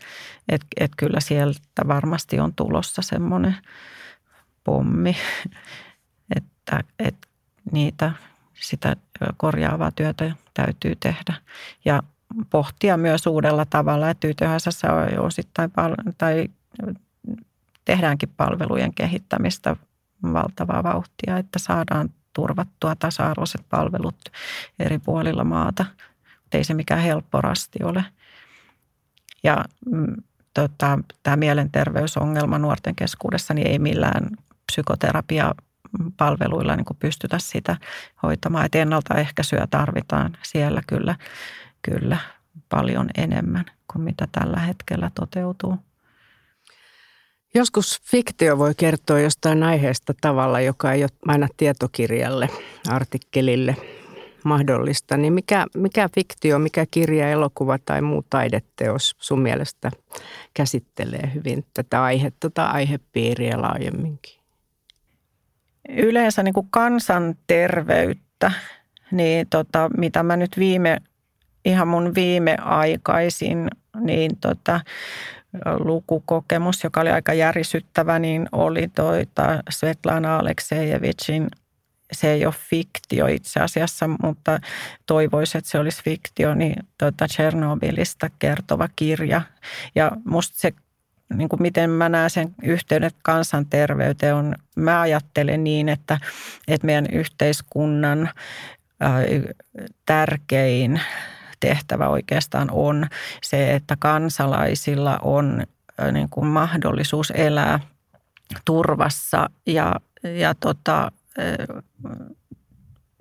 Että 0.50 0.68
et 0.80 0.92
kyllä 0.98 1.20
sieltä 1.20 1.88
varmasti 1.88 2.40
on 2.40 2.54
tulossa 2.56 3.02
semmoinen 3.02 3.56
pommi, 4.64 5.16
että, 6.38 6.84
että 7.00 7.28
niitä 7.72 8.12
sitä 8.62 8.96
korjaavaa 9.38 9.92
työtä 9.92 10.32
täytyy 10.54 10.96
tehdä. 10.96 11.34
Ja 11.86 12.04
pohtia 12.50 12.98
myös 12.98 13.28
uudella 13.28 13.66
tavalla, 13.66 14.10
että 14.10 14.28
YTHS 14.28 14.84
on 14.84 15.26
osittain 15.26 15.72
pal- 15.72 15.96
tai 16.18 16.48
tehdäänkin 17.86 18.34
palvelujen 18.38 18.94
kehittämistä 18.94 19.76
valtavaa 20.24 20.84
vauhtia, 20.84 21.38
että 21.38 21.60
saadaan 21.60 22.10
turvattua 22.34 22.96
tasa-arvoiset 22.96 23.62
palvelut 23.70 24.16
eri 24.80 25.00
puolilla 25.00 25.44
maata. 25.44 25.86
Mutta 26.42 26.58
ei 26.58 26.64
se 26.64 26.74
mikään 26.74 27.02
helppo 27.02 27.42
rasti 27.42 27.84
ole. 27.84 28.06
Ja 29.44 29.66
mm, 29.86 30.16
tota, 30.54 31.00
tämä 31.24 31.36
mielenterveysongelma 31.36 32.58
nuorten 32.58 32.96
keskuudessa 32.96 33.54
niin 33.54 33.68
ei 33.68 33.80
millään 33.80 34.30
psykoterapia 34.72 35.56
palveluilla 36.18 36.76
niin 36.76 36.86
pystytä 37.00 37.40
sitä 37.40 37.78
hoitamaan. 38.24 38.66
Että 38.66 38.78
ennaltaehkäisyä 38.78 39.68
tarvitaan 39.70 40.38
siellä 40.44 40.82
kyllä, 40.88 41.16
kyllä 41.82 42.18
paljon 42.70 43.10
enemmän 43.18 43.66
kuin 43.92 44.04
mitä 44.04 44.28
tällä 44.32 44.60
hetkellä 44.60 45.12
toteutuu. 45.16 45.78
Joskus 47.54 48.02
fiktio 48.04 48.58
voi 48.58 48.76
kertoa 48.76 49.20
jostain 49.20 49.64
aiheesta 49.64 50.14
tavalla, 50.22 50.62
joka 50.62 50.94
ei 50.94 51.04
ole 51.04 51.10
aina 51.28 51.48
tietokirjalle, 51.58 52.50
artikkelille 52.90 53.76
mahdollista. 54.44 55.18
Niin 55.18 55.34
mikä, 55.34 55.66
mikä 55.76 56.10
fiktio, 56.16 56.60
mikä 56.60 56.86
kirja, 56.92 57.30
elokuva 57.30 57.78
tai 57.86 58.02
muu 58.02 58.26
taideteos 58.30 59.16
sun 59.20 59.42
mielestä 59.42 59.92
käsittelee 60.54 61.32
hyvin 61.36 61.66
tätä 61.74 62.04
aihetta 62.04 62.50
tai 62.50 62.68
aihepiiriä 62.72 63.62
laajemminkin? 63.62 64.39
Yleensä 65.90 66.44
niin 66.44 66.54
kuin 66.54 66.68
kansanterveyttä, 66.72 68.52
niin 69.12 69.48
tota, 69.50 69.90
mitä 69.98 70.24
mä 70.24 70.38
nyt 70.38 70.58
viime, 70.58 70.98
ihan 71.66 71.88
mun 71.88 72.16
viimeaikaisin, 72.16 73.68
niin 74.00 74.32
tota, 74.42 74.82
lukukokemus, 75.80 76.84
joka 76.84 77.02
oli 77.02 77.10
aika 77.10 77.34
järisyttävä, 77.34 78.20
niin 78.20 78.48
oli 78.52 78.88
toita 78.88 79.64
Svetlana 79.70 80.38
Aleksejevicin 80.38 81.48
se 82.12 82.32
ei 82.32 82.46
ole 82.46 82.54
fiktio 82.70 83.28
itse 83.28 83.60
asiassa, 83.60 84.10
mutta 84.24 84.60
toivoisin, 85.06 85.60
että 85.60 85.72
se 85.72 85.80
olisi 85.80 86.04
fiktio, 86.04 86.54
niin 86.54 86.76
tuota 86.98 87.28
Chernobylista 87.28 88.30
kertova 88.40 88.90
kirja. 88.96 89.42
Ja 89.96 90.12
musta 90.26 90.58
se, 90.58 90.74
niin 91.34 91.50
kuin 91.50 91.62
miten 91.62 91.90
mä 91.90 92.10
näen 92.10 92.30
sen 92.30 92.56
yhteydet 92.64 93.16
kansanterveyteen, 93.24 94.36
on, 94.36 94.56
mä 94.76 95.02
ajattelen 95.02 95.64
niin, 95.64 95.90
että, 95.90 96.20
että 96.68 96.86
meidän 96.86 97.06
yhteiskunnan 97.12 98.30
tärkein 100.06 101.02
tehtävä 101.60 102.08
oikeastaan 102.08 102.72
on 102.72 103.08
se, 103.44 103.76
että 103.76 103.96
kansalaisilla 104.00 105.20
on 105.22 105.64
niin 106.12 106.30
kuin 106.30 106.48
mahdollisuus 106.48 107.32
elää 107.36 107.80
turvassa 108.66 109.50
ja, 109.66 109.96
ja 110.24 110.56
tota, 110.60 111.12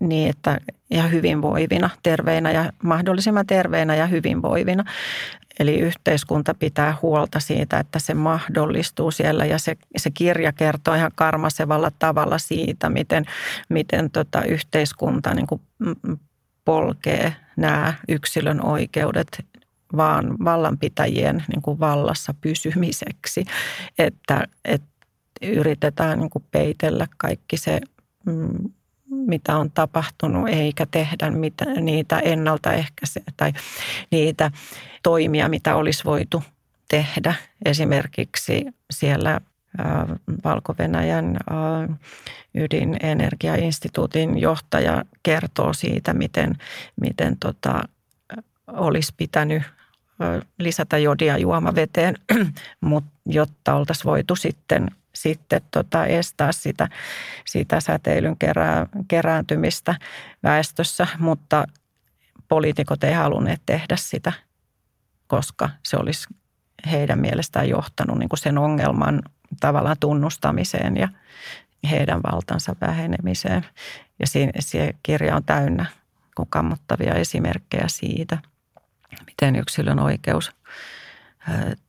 niin, 0.01 0.31
että 0.31 0.61
ja 0.91 1.03
hyvinvoivina, 1.03 1.91
terveinä 2.03 2.51
ja 2.51 2.73
mahdollisimman 2.83 3.47
terveinä 3.47 3.95
ja 3.95 4.07
hyvinvoivina. 4.07 4.85
Eli 5.61 5.79
yhteiskunta 5.79 6.55
pitää 6.55 6.97
huolta 7.03 7.41
siitä, 7.41 7.79
että 7.79 7.99
se 7.99 8.15
mahdollistuu 8.15 9.11
siellä 9.11 9.45
ja 9.45 9.59
se, 9.59 9.77
se 9.97 10.11
kirja 10.11 10.53
kertoo 10.53 10.95
ihan 10.95 11.13
karmasevalla 11.15 11.93
tavalla 11.99 12.39
siitä, 12.39 12.89
miten, 12.91 13.25
miten 13.69 14.11
tota 14.11 14.43
yhteiskunta 14.43 15.35
niin 15.35 15.47
kuin 15.47 15.61
polkee 16.65 17.37
nämä 17.57 17.95
yksilön 18.09 18.65
oikeudet 18.65 19.47
vaan 19.97 20.37
vallanpitäjien 20.45 21.45
niin 21.49 21.63
kuin 21.63 21.81
vallassa 21.81 22.35
pysymiseksi, 22.41 23.45
että, 23.99 24.45
että 24.65 24.89
yritetään 25.43 26.19
niin 26.19 26.31
kuin 26.31 26.45
peitellä 26.51 27.07
kaikki 27.19 27.57
se 27.57 27.81
Mm, 28.27 28.73
mitä 29.11 29.57
on 29.57 29.71
tapahtunut, 29.71 30.49
eikä 30.49 30.87
tehdä 30.91 31.31
mitä, 31.31 31.65
niitä 31.65 32.19
ennaltaehkäisiä 32.19 33.23
tai 33.37 33.53
niitä 34.11 34.51
toimia, 35.03 35.49
mitä 35.49 35.77
olisi 35.77 36.05
voitu 36.05 36.43
tehdä. 36.89 37.35
Esimerkiksi 37.65 38.67
siellä 38.91 39.41
Valko-Venäjän 40.45 41.37
ydinenergiainstituutin 42.55 44.39
johtaja 44.39 45.05
kertoo 45.23 45.73
siitä, 45.73 46.15
miten, 46.15 46.57
miten 47.01 47.37
tota, 47.41 47.83
olisi 48.67 49.15
pitänyt 49.17 49.63
lisätä 50.59 50.99
jodia 50.99 51.39
juomaveteen, 51.39 52.15
mutta 52.81 53.11
jotta 53.27 53.75
oltaisiin 53.75 54.05
voitu 54.05 54.37
sitten 54.37 54.89
sitten 55.23 55.61
tota 55.71 56.07
estää 56.07 56.53
sitä, 56.53 56.89
sitä 57.47 57.81
säteilyn 57.81 58.37
kerää, 58.39 58.87
kerääntymistä 59.09 59.95
väestössä, 60.43 61.07
mutta 61.19 61.65
poliitikot 62.49 63.05
ei 63.05 63.15
halunneet 63.15 63.63
tehdä 63.67 63.97
sitä, 63.97 64.33
koska 65.27 65.71
se 65.85 65.97
olisi 65.97 66.27
heidän 66.91 67.19
mielestään 67.19 67.69
johtanut 67.69 68.19
niin 68.19 68.29
kuin 68.29 68.39
sen 68.39 68.59
ongelman 68.59 69.23
tavallaan 69.61 69.97
tunnustamiseen 70.01 70.97
ja 70.97 71.09
heidän 71.91 72.21
valtansa 72.33 72.77
vähenemiseen. 72.81 73.67
Ja 74.21 74.27
siinä, 74.27 74.53
se 74.59 74.95
kirja 75.03 75.37
on 75.37 75.45
täynnä 75.45 75.87
kammottavia 76.51 77.15
esimerkkejä 77.15 77.85
siitä, 77.87 78.39
miten 79.27 79.57
yksilön 79.57 79.99
oikeus 79.99 80.53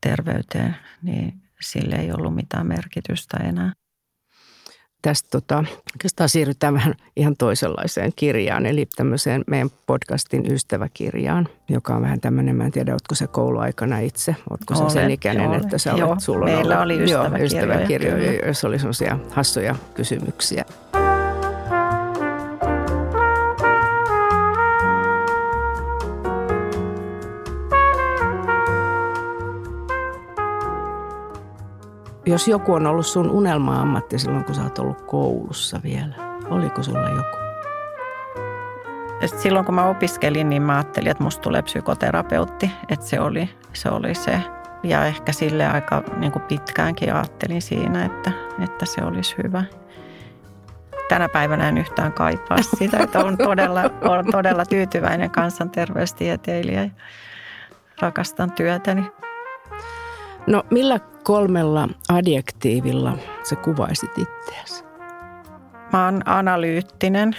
terveyteen 0.02 0.76
niin 1.02 1.42
sille 1.62 1.96
ei 1.96 2.12
ollut 2.12 2.36
mitään 2.36 2.68
merkitystä 2.68 3.38
enää. 3.38 3.74
Tästä 5.02 5.28
tota, 5.32 5.64
oikeastaan 5.96 6.30
siirrytään 6.30 6.74
vähän 6.74 6.94
ihan 7.16 7.36
toisenlaiseen 7.38 8.12
kirjaan, 8.16 8.66
eli 8.66 8.86
tämmöiseen 8.96 9.44
meidän 9.48 9.70
podcastin 9.86 10.52
ystäväkirjaan, 10.52 11.48
joka 11.70 11.96
on 11.96 12.02
vähän 12.02 12.20
tämmöinen, 12.20 12.56
mä 12.56 12.66
en 12.66 12.72
tiedä, 12.72 12.92
oletko 12.92 13.16
se 13.16 13.28
kouluaikana 13.28 14.00
itse, 14.00 14.36
oletko 14.50 14.76
se 14.76 14.94
sen 14.94 15.12
ikäinen, 15.12 15.44
joo, 15.44 15.56
että 15.56 15.78
sä 15.78 15.94
olet, 15.94 16.20
sulla 16.20 16.46
meillä 16.46 16.82
ollut, 16.82 16.86
oli 16.86 17.04
ystäväkirjoja, 17.04 17.44
joo, 17.44 17.46
ystäväkirjoja 17.46 18.48
jos 18.48 18.66
oli 18.66 18.80
sellaisia 18.80 19.20
hassuja 19.32 19.76
kysymyksiä. 19.94 20.66
Jos 32.30 32.48
joku 32.48 32.74
on 32.74 32.88
ollut 32.88 33.06
sun 33.06 33.32
unelma-ammatti 33.32 34.20
silloin, 34.20 34.44
kun 34.46 34.56
sä 34.56 34.64
oot 34.64 34.80
ollut 34.80 35.02
koulussa 35.02 35.80
vielä, 35.84 36.16
oliko 36.50 36.84
sulla 36.84 37.10
joku? 37.10 37.38
Silloin 39.38 39.66
kun 39.66 39.76
mä 39.76 39.86
opiskelin, 39.86 40.50
niin 40.50 40.62
mä 40.62 40.76
ajattelin, 40.76 41.12
että 41.12 41.24
musta 41.24 41.42
tulee 41.42 41.62
psykoterapeutti. 41.62 42.72
Että 42.90 43.06
se 43.06 43.20
oli 43.20 43.50
se. 43.74 43.90
Oli 43.90 44.16
se. 44.16 44.42
Ja 44.84 45.06
ehkä 45.06 45.32
sille 45.32 45.68
aika 45.68 46.04
niin 46.18 46.32
kuin 46.32 46.44
pitkäänkin 46.44 47.16
ajattelin 47.16 47.62
siinä, 47.62 48.06
että, 48.06 48.32
että 48.64 48.86
se 48.86 49.02
olisi 49.04 49.36
hyvä. 49.44 49.64
Tänä 51.10 51.30
päivänä 51.30 51.70
en 51.70 51.78
yhtään 51.78 52.14
kaipaa 52.14 52.58
sitä, 52.62 52.98
että 52.98 53.20
on 53.20 53.38
todella, 53.38 53.82
on 54.02 54.26
todella 54.32 54.66
tyytyväinen 54.66 55.32
kansanterveystieteilijä 55.32 56.84
ja 56.84 56.90
rakastan 58.02 58.52
työtäni. 58.52 59.12
No 60.48 60.64
millä 60.72 61.00
kolmella 61.24 61.88
adjektiivilla 62.10 63.18
sä 63.44 63.56
kuvaisit 63.56 64.18
itseäsi? 64.18 64.84
Mä 65.94 66.06
oon 66.06 66.22
analyyttinen. 66.26 67.36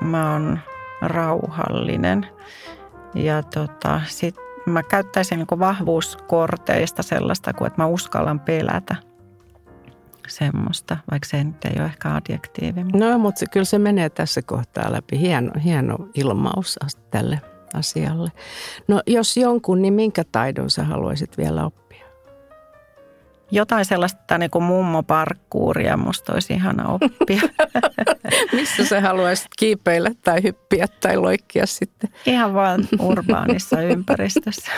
Mä 0.00 0.32
oon 0.32 0.58
rauhallinen. 1.02 2.26
Ja 3.14 3.42
tota, 3.42 4.00
sit 4.06 4.36
mä 4.66 4.82
käyttäisin 4.82 5.38
niin 5.38 5.60
vahvuuskorteista 5.60 7.02
sellaista 7.02 7.52
kuin, 7.52 7.66
että 7.66 7.82
mä 7.82 7.86
uskallan 7.86 8.40
pelätä 8.40 8.96
semmoista, 10.28 10.96
vaikka 11.10 11.28
se 11.28 11.44
nyt 11.44 11.64
ei 11.64 11.74
ole 11.76 11.86
ehkä 11.86 12.14
adjektiivi. 12.14 12.84
No, 12.84 13.18
mutta 13.18 13.38
se, 13.38 13.46
kyllä 13.46 13.64
se 13.64 13.78
menee 13.78 14.10
tässä 14.10 14.42
kohtaa 14.42 14.92
läpi. 14.92 15.18
Hieno, 15.18 15.52
hieno 15.64 15.96
ilmaus 16.14 16.78
tälle 17.10 17.40
asialle. 17.74 18.32
No 18.88 19.02
jos 19.06 19.36
jonkun, 19.36 19.82
niin 19.82 19.94
minkä 19.94 20.24
taidon 20.32 20.70
sä 20.70 20.84
haluaisit 20.84 21.38
vielä 21.38 21.66
oppia? 21.66 21.88
Jotain 23.50 23.84
sellaista 23.84 24.38
niin 24.38 24.50
kuin 24.50 24.64
mummoparkkuuria 24.64 25.96
musta 25.96 26.32
olisi 26.32 26.52
ihana 26.52 26.88
oppia. 26.88 27.40
Missä 28.52 28.84
sä 28.84 29.00
haluaisit 29.00 29.48
kiipeillä 29.58 30.10
tai 30.24 30.42
hyppiä 30.42 30.86
tai 31.00 31.16
loikkia 31.16 31.66
sitten? 31.66 32.10
Ihan 32.26 32.54
vaan 32.54 32.88
urbaanissa 33.00 33.82
ympäristössä. 33.82 34.72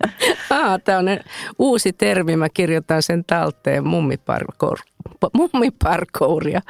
ah, 0.50 0.80
tämä 0.84 0.98
on 0.98 1.06
uusi 1.58 1.92
termi, 1.92 2.36
mä 2.36 2.48
kirjoitan 2.48 3.02
sen 3.02 3.24
talteen, 3.24 3.86
mummiparkour. 3.86 4.78
mummiparkouria. 5.34 6.60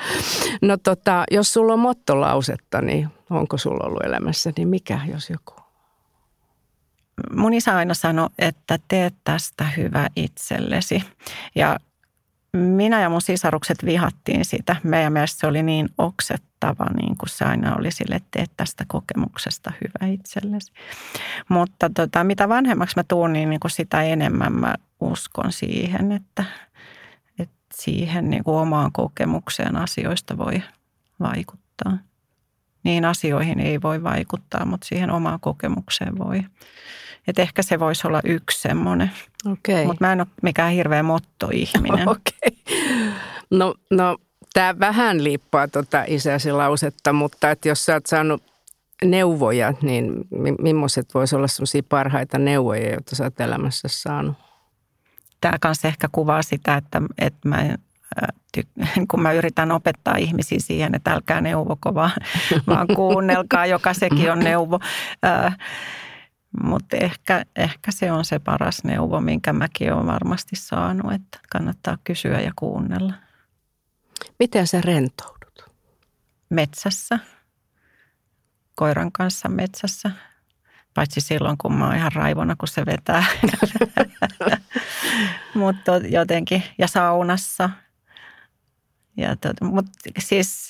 No 0.62 0.76
tota, 0.76 1.24
jos 1.30 1.52
sulla 1.52 1.72
on 1.72 1.78
mottolausetta, 1.78 2.80
niin 2.80 3.08
onko 3.30 3.58
sulla 3.58 3.86
ollut 3.86 4.04
elämässä, 4.04 4.52
niin 4.56 4.68
mikä 4.68 5.00
jos 5.12 5.30
joku? 5.30 5.63
Mun 7.36 7.54
isä 7.54 7.76
aina 7.76 7.94
sanoi, 7.94 8.28
että 8.38 8.78
teet 8.88 9.14
tästä 9.24 9.64
hyvä 9.76 10.08
itsellesi. 10.16 11.04
Ja 11.54 11.78
minä 12.54 13.00
ja 13.00 13.08
mun 13.08 13.22
sisarukset 13.22 13.84
vihattiin 13.84 14.44
sitä. 14.44 14.76
Meidän 14.82 15.12
mielestä 15.12 15.40
se 15.40 15.46
oli 15.46 15.62
niin 15.62 15.88
oksettava, 15.98 16.84
niin 16.96 17.16
kuin 17.16 17.28
se 17.28 17.44
aina 17.44 17.76
oli 17.76 17.90
sille, 17.90 18.14
että 18.14 18.28
teet 18.30 18.50
tästä 18.56 18.84
kokemuksesta 18.88 19.72
hyvä 19.80 20.12
itsellesi. 20.12 20.72
Mutta 21.48 21.90
tota, 21.94 22.24
mitä 22.24 22.48
vanhemmaksi 22.48 22.96
mä 22.96 23.04
tuun, 23.04 23.32
niin, 23.32 23.50
niin 23.50 23.60
kuin 23.60 23.70
sitä 23.70 24.02
enemmän 24.02 24.52
mä 24.52 24.74
uskon 25.00 25.52
siihen, 25.52 26.12
että, 26.12 26.44
että 27.38 27.54
siihen 27.74 28.30
niin 28.30 28.44
kuin 28.44 28.56
omaan 28.56 28.92
kokemukseen 28.92 29.76
asioista 29.76 30.38
voi 30.38 30.62
vaikuttaa. 31.20 31.98
Niin 32.84 33.04
asioihin 33.04 33.60
ei 33.60 33.82
voi 33.82 34.02
vaikuttaa, 34.02 34.64
mutta 34.64 34.86
siihen 34.86 35.10
omaan 35.10 35.40
kokemukseen 35.40 36.18
voi. 36.18 36.44
Että 37.28 37.42
ehkä 37.42 37.62
se 37.62 37.80
voisi 37.80 38.06
olla 38.06 38.20
yksi 38.24 38.60
semmoinen. 38.60 39.10
Okay. 39.52 39.84
Mutta 39.84 40.04
mä 40.04 40.12
en 40.12 40.20
ole 40.20 40.28
mikään 40.42 40.72
hirveä 40.72 41.02
mottoihminen. 41.02 42.08
Okay. 42.14 42.58
No, 43.50 43.74
no 43.90 44.16
tämä 44.52 44.78
vähän 44.80 45.24
liippaa 45.24 45.68
tuota 45.68 46.04
isäsi 46.06 46.52
lausetta, 46.52 47.12
mutta 47.12 47.50
että 47.50 47.68
jos 47.68 47.86
sä 47.86 47.94
oot 47.94 48.06
saanut 48.06 48.42
neuvoja, 49.04 49.74
niin 49.82 50.14
millaiset 50.58 51.14
voisi 51.14 51.36
olla 51.36 51.48
sellaisia 51.48 51.82
parhaita 51.88 52.38
neuvoja, 52.38 52.90
joita 52.90 53.16
sä 53.16 53.24
oot 53.24 53.40
elämässä 53.40 53.88
saanut? 53.88 54.36
Tämä 55.40 55.58
kanssa 55.60 55.88
ehkä 55.88 56.08
kuvaa 56.12 56.42
sitä, 56.42 56.76
että, 56.76 57.02
että 57.18 57.48
mä 57.48 57.76
kun 59.10 59.22
mä 59.22 59.32
yritän 59.32 59.72
opettaa 59.72 60.16
ihmisiä 60.16 60.58
siihen, 60.60 60.94
että 60.94 61.12
älkää 61.12 61.40
neuvoko, 61.40 61.94
vaan, 61.94 62.12
vaan 62.66 62.86
kuunnelkaa, 62.96 63.66
joka 63.66 63.94
sekin 63.94 64.32
on 64.32 64.38
neuvo 64.38 64.78
Mutta 66.62 66.96
ehkä, 66.96 67.44
ehkä 67.56 67.92
se 67.92 68.12
on 68.12 68.24
se 68.24 68.38
paras 68.38 68.84
neuvo, 68.84 69.20
minkä 69.20 69.52
mäkin 69.52 69.92
olen 69.92 70.06
varmasti 70.06 70.56
saanut, 70.56 71.12
että 71.12 71.38
kannattaa 71.52 71.98
kysyä 72.04 72.40
ja 72.40 72.52
kuunnella. 72.56 73.14
Miten 74.38 74.66
sä 74.66 74.80
rentoudut? 74.80 75.74
Metsässä, 76.50 77.18
koiran 78.74 79.12
kanssa 79.12 79.48
metsässä. 79.48 80.10
Paitsi 80.94 81.20
silloin, 81.20 81.58
kun 81.58 81.74
mä 81.74 81.86
oon 81.86 81.96
ihan 81.96 82.12
raivona, 82.12 82.56
kun 82.56 82.68
se 82.68 82.86
vetää. 82.86 83.24
Mutta 85.54 85.96
jotenkin, 85.96 86.62
ja 86.78 86.88
saunassa. 86.88 87.70
Ja 89.16 89.36
tot, 89.36 89.60
mutta 89.60 89.92
siis 90.18 90.68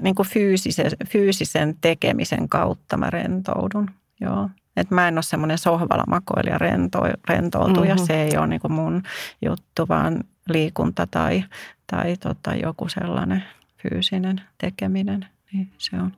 niin 0.00 0.14
kuin 0.14 0.28
fyysisen, 0.28 0.90
fyysisen 1.08 1.76
tekemisen 1.80 2.48
kautta 2.48 2.96
mä 2.96 3.10
rentoudun. 3.10 3.90
Joo. 4.20 4.50
Et 4.80 4.90
mä 4.90 5.08
en 5.08 5.16
ole 5.16 5.22
semmoinen 5.22 5.58
sohvalla 5.58 6.04
makoilija 6.06 6.58
rento, 6.58 6.98
rentoutuja. 7.28 7.94
Mm-hmm. 7.94 8.06
Se 8.06 8.22
ei 8.22 8.36
ole 8.36 8.46
niin 8.46 8.60
kuin 8.60 8.72
mun 8.72 9.02
juttu, 9.42 9.88
vaan 9.88 10.24
liikunta 10.48 11.06
tai, 11.10 11.44
tai 11.86 12.16
tota 12.16 12.54
joku 12.54 12.88
sellainen 12.88 13.44
fyysinen 13.82 14.40
tekeminen. 14.58 15.26
Niin 15.52 15.72
se 15.78 15.96
on. 15.96 16.12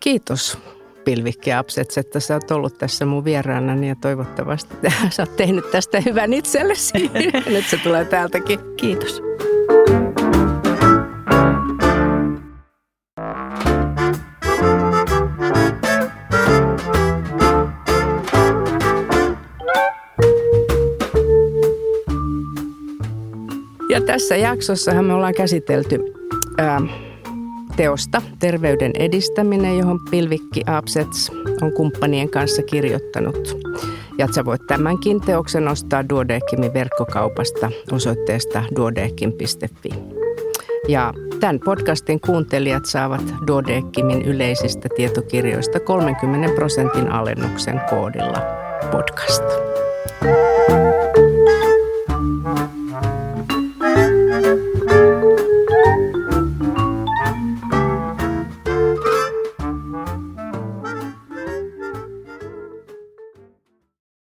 Kiitos 0.00 0.58
Pilvikki 1.04 1.52
Apsets, 1.52 1.98
että 1.98 2.20
sä 2.20 2.34
oot 2.34 2.50
ollut 2.50 2.78
tässä 2.78 3.06
mun 3.06 3.24
vieraanani 3.24 3.88
ja 3.88 3.94
toivottavasti 3.94 4.74
sä 5.10 5.22
oot 5.22 5.36
tehnyt 5.36 5.70
tästä 5.70 6.00
hyvän 6.00 6.32
itsellesi. 6.32 7.10
Nyt 7.46 7.66
se 7.66 7.76
tulee 7.76 8.04
täältäkin. 8.04 8.58
Kiitos. 8.76 9.22
Ja 9.98 10.19
tässä 24.10 24.36
jaksossahan 24.36 25.04
me 25.04 25.14
ollaan 25.14 25.34
käsitelty 25.34 25.98
ää, 26.58 26.80
teosta 27.76 28.22
Terveyden 28.38 28.92
edistäminen, 28.98 29.78
johon 29.78 30.00
Pilvikki 30.10 30.62
Apsets 30.66 31.30
on 31.62 31.72
kumppanien 31.72 32.30
kanssa 32.30 32.62
kirjoittanut. 32.62 33.58
Ja 34.18 34.28
sä 34.34 34.44
voit 34.44 34.66
tämänkin 34.66 35.20
teoksen 35.20 35.68
ostaa 35.68 36.08
Duodeckimin 36.08 36.74
verkkokaupasta 36.74 37.70
osoitteesta 37.92 38.62
duodeckim.fi. 38.76 39.90
Ja 40.88 41.14
tämän 41.40 41.60
podcastin 41.64 42.20
kuuntelijat 42.20 42.86
saavat 42.86 43.34
Duodeckimin 43.46 44.22
yleisistä 44.22 44.88
tietokirjoista 44.96 45.80
30 45.80 46.54
prosentin 46.54 47.12
alennuksen 47.12 47.80
koodilla 47.90 48.42
podcast. 48.90 49.44
thank 50.20 50.54
you 50.54 50.59